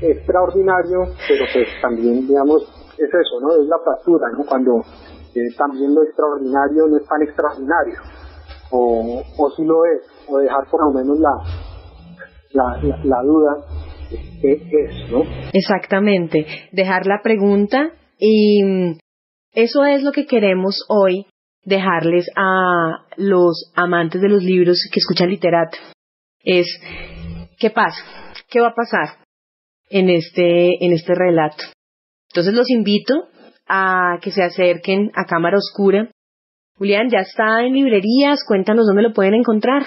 extraordinario, 0.00 1.14
pero 1.28 1.44
pues 1.52 1.68
también, 1.80 2.26
digamos, 2.26 2.62
es 2.98 3.08
eso, 3.08 3.40
¿no? 3.40 3.62
Es 3.62 3.68
la 3.68 3.78
fractura, 3.84 4.26
¿no? 4.36 4.44
Cuando 4.44 4.80
eh, 5.34 5.54
también 5.56 5.94
lo 5.94 6.02
extraordinario 6.02 6.86
no 6.88 6.96
es 6.96 7.06
tan 7.06 7.22
extraordinario, 7.22 8.00
o, 8.70 9.22
o 9.38 9.50
si 9.50 9.64
lo 9.64 9.84
es, 9.84 10.02
o 10.28 10.38
dejar 10.38 10.66
por 10.70 10.86
lo 10.86 10.98
menos 10.98 11.18
la, 11.18 11.30
la, 12.52 12.78
la, 13.04 13.22
duda 13.22 13.56
de 14.10 14.68
qué 14.70 14.84
es, 14.84 15.10
¿no? 15.10 15.22
Exactamente, 15.52 16.46
dejar 16.72 17.06
la 17.06 17.20
pregunta 17.22 17.90
y 18.18 18.64
mm, 18.64 18.98
eso 19.52 19.84
es 19.84 20.02
lo 20.02 20.12
que 20.12 20.26
queremos 20.26 20.84
hoy 20.88 21.26
dejarles 21.64 22.30
a 22.36 23.06
los 23.16 23.72
amantes 23.74 24.20
de 24.20 24.28
los 24.28 24.42
libros 24.42 24.78
que 24.92 25.00
escuchan 25.00 25.28
literato 25.28 25.76
es 26.44 26.66
¿qué 27.58 27.70
pasa? 27.70 28.04
¿Qué 28.48 28.60
va 28.60 28.68
a 28.68 28.74
pasar 28.74 29.25
en 29.88 30.10
este, 30.10 30.84
en 30.84 30.92
este 30.92 31.14
relato? 31.14 31.64
Entonces 32.30 32.54
los 32.54 32.70
invito 32.70 33.14
a 33.68 34.18
que 34.22 34.30
se 34.30 34.42
acerquen 34.42 35.10
a 35.14 35.24
Cámara 35.24 35.58
Oscura. 35.58 36.10
Julián, 36.76 37.08
ya 37.10 37.20
está 37.20 37.64
en 37.64 37.74
librerías, 37.74 38.44
cuéntanos 38.46 38.86
dónde 38.86 39.02
lo 39.02 39.12
pueden 39.12 39.34
encontrar. 39.34 39.82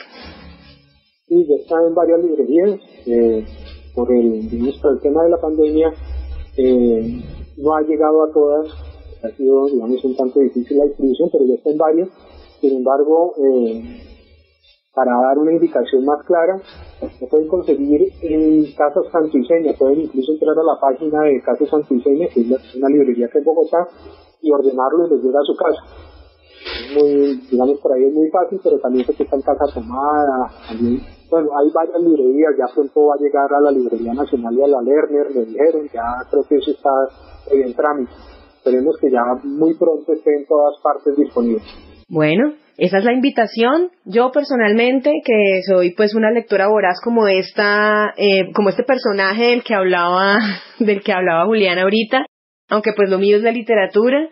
Sí, 1.27 1.45
ya 1.47 1.55
está 1.61 1.75
en 1.87 1.93
varias 1.93 2.19
librerías. 2.23 2.79
Eh, 3.05 3.45
por, 3.93 4.11
el, 4.11 4.49
por 4.81 4.93
el 4.93 5.01
tema 5.01 5.23
de 5.23 5.29
la 5.29 5.37
pandemia, 5.37 5.93
eh, 6.57 7.21
no 7.57 7.75
ha 7.75 7.81
llegado 7.81 8.23
a 8.23 8.33
todas 8.33 8.89
ha 9.23 9.29
sido, 9.35 9.65
digamos, 9.65 10.03
un 10.03 10.15
tanto 10.15 10.39
difícil 10.39 10.77
la 10.77 10.85
distribución, 10.85 11.29
pero 11.31 11.45
ya 11.45 11.55
está 11.55 11.69
en 11.71 11.77
varios. 11.77 12.09
Sin 12.61 12.77
embargo, 12.77 13.33
eh, 13.37 14.01
para 14.93 15.11
dar 15.11 15.37
una 15.37 15.53
indicación 15.53 16.05
más 16.05 16.23
clara, 16.25 16.61
lo 17.01 17.27
pueden 17.27 17.47
conseguir 17.47 18.11
en 18.21 18.73
Casa 18.73 19.01
Santuiseña, 19.11 19.73
pueden 19.77 20.01
incluso 20.01 20.33
entrar 20.33 20.57
a 20.57 20.63
la 20.63 20.79
página 20.79 21.21
de 21.23 21.41
Casa 21.41 21.65
Santuiseña, 21.65 22.27
que 22.27 22.41
es 22.41 22.75
una 22.75 22.89
librería 22.89 23.29
que 23.29 23.37
en 23.37 23.43
Bogotá, 23.43 23.87
y 24.41 24.51
ordenarlo 24.51 25.07
y 25.07 25.11
les 25.11 25.23
llega 25.23 25.39
a 25.39 25.45
su 25.45 25.55
casa. 25.55 25.81
muy, 26.95 27.41
digamos, 27.49 27.79
por 27.79 27.93
ahí 27.93 28.03
es 28.03 28.13
muy 28.13 28.29
fácil, 28.29 28.59
pero 28.63 28.79
también 28.79 29.05
se 29.05 29.11
está 29.23 29.35
en 29.35 29.41
Casa 29.41 29.65
Tomada, 29.73 30.51
bueno, 31.29 31.49
hay 31.55 31.69
varias 31.69 32.01
librerías, 32.01 32.57
ya 32.57 32.65
pronto 32.73 33.05
va 33.05 33.13
a 33.13 33.21
llegar 33.21 33.53
a 33.53 33.61
la 33.61 33.71
Librería 33.71 34.13
Nacional 34.13 34.51
y 34.57 34.63
a 34.63 34.67
la 34.67 34.81
Lerner, 34.81 35.27
me 35.35 35.45
dijeron, 35.45 35.87
ya 35.93 36.25
creo 36.29 36.43
que 36.43 36.55
eso 36.55 36.71
está 36.71 36.89
en 37.51 37.73
trámite. 37.75 38.11
Esperemos 38.57 38.97
que 38.97 39.11
ya 39.11 39.21
muy 39.43 39.75
pronto 39.75 40.11
esté 40.11 40.35
en 40.35 40.47
todas 40.47 40.79
partes 40.81 41.15
disponible. 41.15 41.61
Bueno, 42.09 42.55
esa 42.77 42.97
es 42.97 43.03
la 43.03 43.13
invitación. 43.13 43.91
Yo 44.03 44.31
personalmente, 44.31 45.11
que 45.23 45.61
soy 45.67 45.91
pues 45.91 46.15
una 46.15 46.31
lectora 46.31 46.67
voraz 46.67 46.99
como 47.03 47.27
esta, 47.27 48.15
eh, 48.17 48.51
como 48.53 48.69
este 48.69 48.83
personaje 48.83 49.51
del 49.51 49.63
que 49.63 49.75
hablaba, 49.75 50.39
del 50.79 51.01
que 51.01 51.13
hablaba 51.13 51.45
Julián 51.45 51.77
ahorita, 51.77 52.25
aunque 52.67 52.93
pues 52.95 53.09
lo 53.09 53.19
mío 53.19 53.37
es 53.37 53.43
la 53.43 53.51
literatura, 53.51 54.29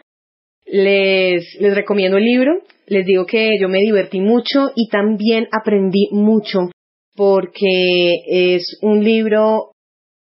les, 0.66 1.46
les 1.60 1.76
recomiendo 1.76 2.18
el 2.18 2.26
libro. 2.26 2.54
Les 2.88 3.06
digo 3.06 3.26
que 3.26 3.60
yo 3.60 3.70
me 3.70 3.80
divertí 3.80 4.22
mucho 4.22 4.72
y 4.76 4.90
también 4.90 5.48
aprendí 5.52 6.08
mucho 6.12 6.72
porque 7.16 8.22
es 8.28 8.78
un 8.82 9.04
libro 9.04 9.72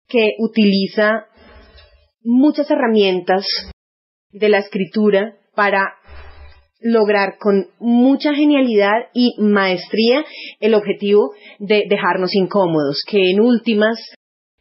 que 0.08 0.34
utiliza 0.38 1.26
muchas 2.22 2.70
herramientas 2.70 3.46
de 4.32 4.50
la 4.50 4.60
escritura 4.60 5.36
para 5.56 5.94
lograr 6.84 7.38
con 7.40 7.68
mucha 7.80 8.34
genialidad 8.36 9.08
y 9.14 9.36
maestría 9.40 10.24
el 10.60 10.76
objetivo 10.76 11.32
de 11.60 11.86
dejarnos 11.90 12.36
incómodos, 12.36 13.04
que 13.08 13.32
en 13.32 13.40
últimas 13.40 13.98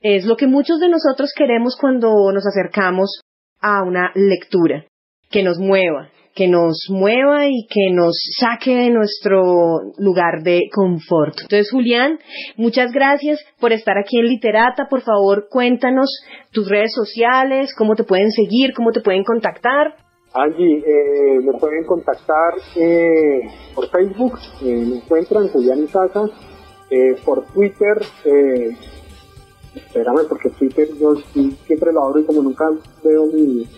es 0.01 0.25
lo 0.25 0.37
que 0.37 0.47
muchos 0.47 0.81
de 0.81 0.89
nosotros 0.89 1.33
queremos 1.37 1.77
cuando 1.81 2.33
nos 2.33 2.45
acercamos 2.47 3.21
a 3.61 3.83
una 3.83 4.11
lectura, 4.15 4.85
que 5.31 5.43
nos 5.43 5.59
mueva, 5.59 6.11
que 6.35 6.49
nos 6.49 6.87
mueva 6.89 7.47
y 7.47 7.67
que 7.69 7.91
nos 7.93 8.15
saque 8.39 8.75
de 8.75 8.91
nuestro 8.91 9.93
lugar 9.99 10.43
de 10.43 10.63
confort. 10.73 11.41
Entonces, 11.43 11.71
Julián, 11.71 12.19
muchas 12.57 12.91
gracias 12.93 13.41
por 13.61 13.73
estar 13.73 13.97
aquí 13.99 14.19
en 14.19 14.27
Literata. 14.27 14.87
Por 14.89 15.03
favor, 15.03 15.47
cuéntanos 15.51 16.09
tus 16.53 16.69
redes 16.69 16.93
sociales, 16.95 17.75
cómo 17.77 17.95
te 17.95 18.05
pueden 18.05 18.31
seguir, 18.33 18.73
cómo 18.75 18.93
te 18.93 19.01
pueden 19.01 19.25
contactar. 19.25 19.95
Angie, 20.35 20.83
eh, 20.87 21.41
me 21.41 21.53
pueden 21.59 21.85
contactar 21.85 22.55
eh, 22.77 23.41
por 23.75 23.89
Facebook, 23.91 24.39
eh, 24.63 24.85
me 24.87 24.97
encuentran 24.97 25.49
Julián 25.49 25.85
Isaza, 25.85 26.25
eh, 26.91 27.17
por 27.25 27.45
Twitter, 27.47 28.03
eh, 28.25 28.77
espérame 29.75 30.27
porque 30.29 30.51
Twitter 30.51 30.89
yo 30.99 31.15
siempre 31.67 31.93
lo 31.93 32.05
abro 32.05 32.21
y 32.21 32.25
como 32.25 32.43
nunca 32.43 32.71
veo 33.05 33.27
mi, 33.27 33.69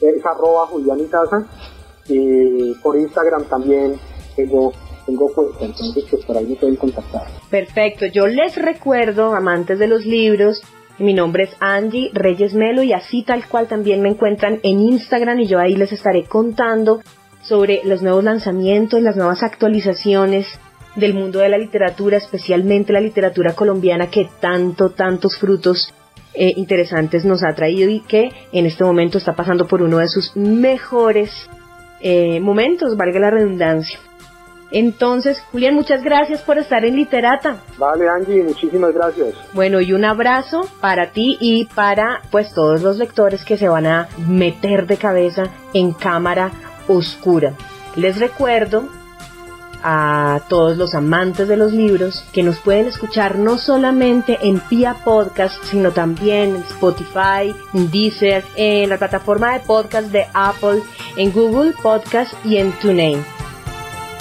es 0.00 0.26
arroba 0.26 0.66
Julián 0.66 1.00
Isaza, 1.00 1.46
por 2.82 2.96
Instagram 2.96 3.44
también 3.44 3.96
tengo 4.34 4.72
tengo 5.08 5.32
cuenta, 5.32 5.64
entonces 5.64 6.04
pues 6.10 6.24
por 6.26 6.36
ahí 6.36 6.46
me 6.46 6.56
pueden 6.56 6.76
contactar. 6.76 7.22
Perfecto, 7.50 8.06
yo 8.06 8.26
les 8.26 8.56
recuerdo, 8.56 9.34
amantes 9.34 9.78
de 9.78 9.86
los 9.86 10.04
libros, 10.04 10.60
mi 10.98 11.14
nombre 11.14 11.44
es 11.44 11.50
Angie 11.60 12.10
Reyes 12.12 12.54
Melo 12.54 12.82
y 12.82 12.92
así 12.92 13.22
tal 13.22 13.46
cual 13.46 13.68
también 13.68 14.02
me 14.02 14.08
encuentran 14.08 14.58
en 14.62 14.80
Instagram 14.80 15.40
y 15.40 15.46
yo 15.46 15.58
ahí 15.58 15.74
les 15.74 15.92
estaré 15.92 16.24
contando 16.24 17.00
sobre 17.42 17.80
los 17.84 18.02
nuevos 18.02 18.24
lanzamientos, 18.24 19.00
las 19.00 19.16
nuevas 19.16 19.42
actualizaciones 19.42 20.46
del 20.96 21.14
mundo 21.14 21.38
de 21.38 21.48
la 21.48 21.58
literatura, 21.58 22.16
especialmente 22.16 22.92
la 22.92 23.00
literatura 23.00 23.54
colombiana 23.54 24.10
que 24.10 24.28
tanto, 24.40 24.90
tantos 24.90 25.38
frutos 25.38 25.94
eh, 26.34 26.52
interesantes 26.56 27.24
nos 27.24 27.44
ha 27.44 27.54
traído 27.54 27.88
y 27.88 28.00
que 28.00 28.30
en 28.52 28.66
este 28.66 28.84
momento 28.84 29.18
está 29.18 29.34
pasando 29.34 29.66
por 29.66 29.82
uno 29.82 29.98
de 29.98 30.08
sus 30.08 30.36
mejores 30.36 31.30
eh, 32.00 32.40
momentos, 32.40 32.96
valga 32.96 33.20
la 33.20 33.30
redundancia. 33.30 33.98
Entonces, 34.70 35.42
Julián, 35.50 35.74
muchas 35.74 36.02
gracias 36.02 36.42
por 36.42 36.58
estar 36.58 36.84
en 36.84 36.96
Literata. 36.96 37.56
Vale, 37.78 38.08
Angie, 38.08 38.42
muchísimas 38.42 38.92
gracias. 38.92 39.34
Bueno, 39.54 39.80
y 39.80 39.92
un 39.92 40.04
abrazo 40.04 40.68
para 40.80 41.10
ti 41.10 41.38
y 41.40 41.64
para 41.66 42.20
pues 42.30 42.52
todos 42.52 42.82
los 42.82 42.98
lectores 42.98 43.44
que 43.44 43.56
se 43.56 43.68
van 43.68 43.86
a 43.86 44.08
meter 44.26 44.86
de 44.86 44.96
cabeza 44.98 45.44
en 45.72 45.92
cámara 45.92 46.50
oscura. 46.86 47.54
Les 47.96 48.18
recuerdo 48.18 48.88
a 49.82 50.40
todos 50.48 50.76
los 50.76 50.94
amantes 50.94 51.48
de 51.48 51.56
los 51.56 51.72
libros 51.72 52.24
que 52.32 52.42
nos 52.42 52.58
pueden 52.58 52.86
escuchar 52.86 53.38
no 53.38 53.58
solamente 53.58 54.38
en 54.42 54.58
Pia 54.60 54.96
Podcast, 55.04 55.62
sino 55.64 55.92
también 55.92 56.56
en 56.56 56.62
Spotify, 56.62 57.54
en 57.72 57.90
Deezer, 57.90 58.44
en 58.56 58.90
la 58.90 58.98
plataforma 58.98 59.52
de 59.52 59.60
podcast 59.60 60.08
de 60.08 60.26
Apple, 60.34 60.82
en 61.16 61.32
Google 61.32 61.72
Podcast 61.82 62.34
y 62.44 62.56
en 62.56 62.72
TuneIn. 62.72 63.37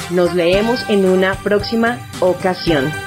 Nos 0.09 0.33
leemos 0.33 0.89
en 0.89 1.05
una 1.05 1.35
próxima 1.35 1.97
ocasión. 2.21 3.06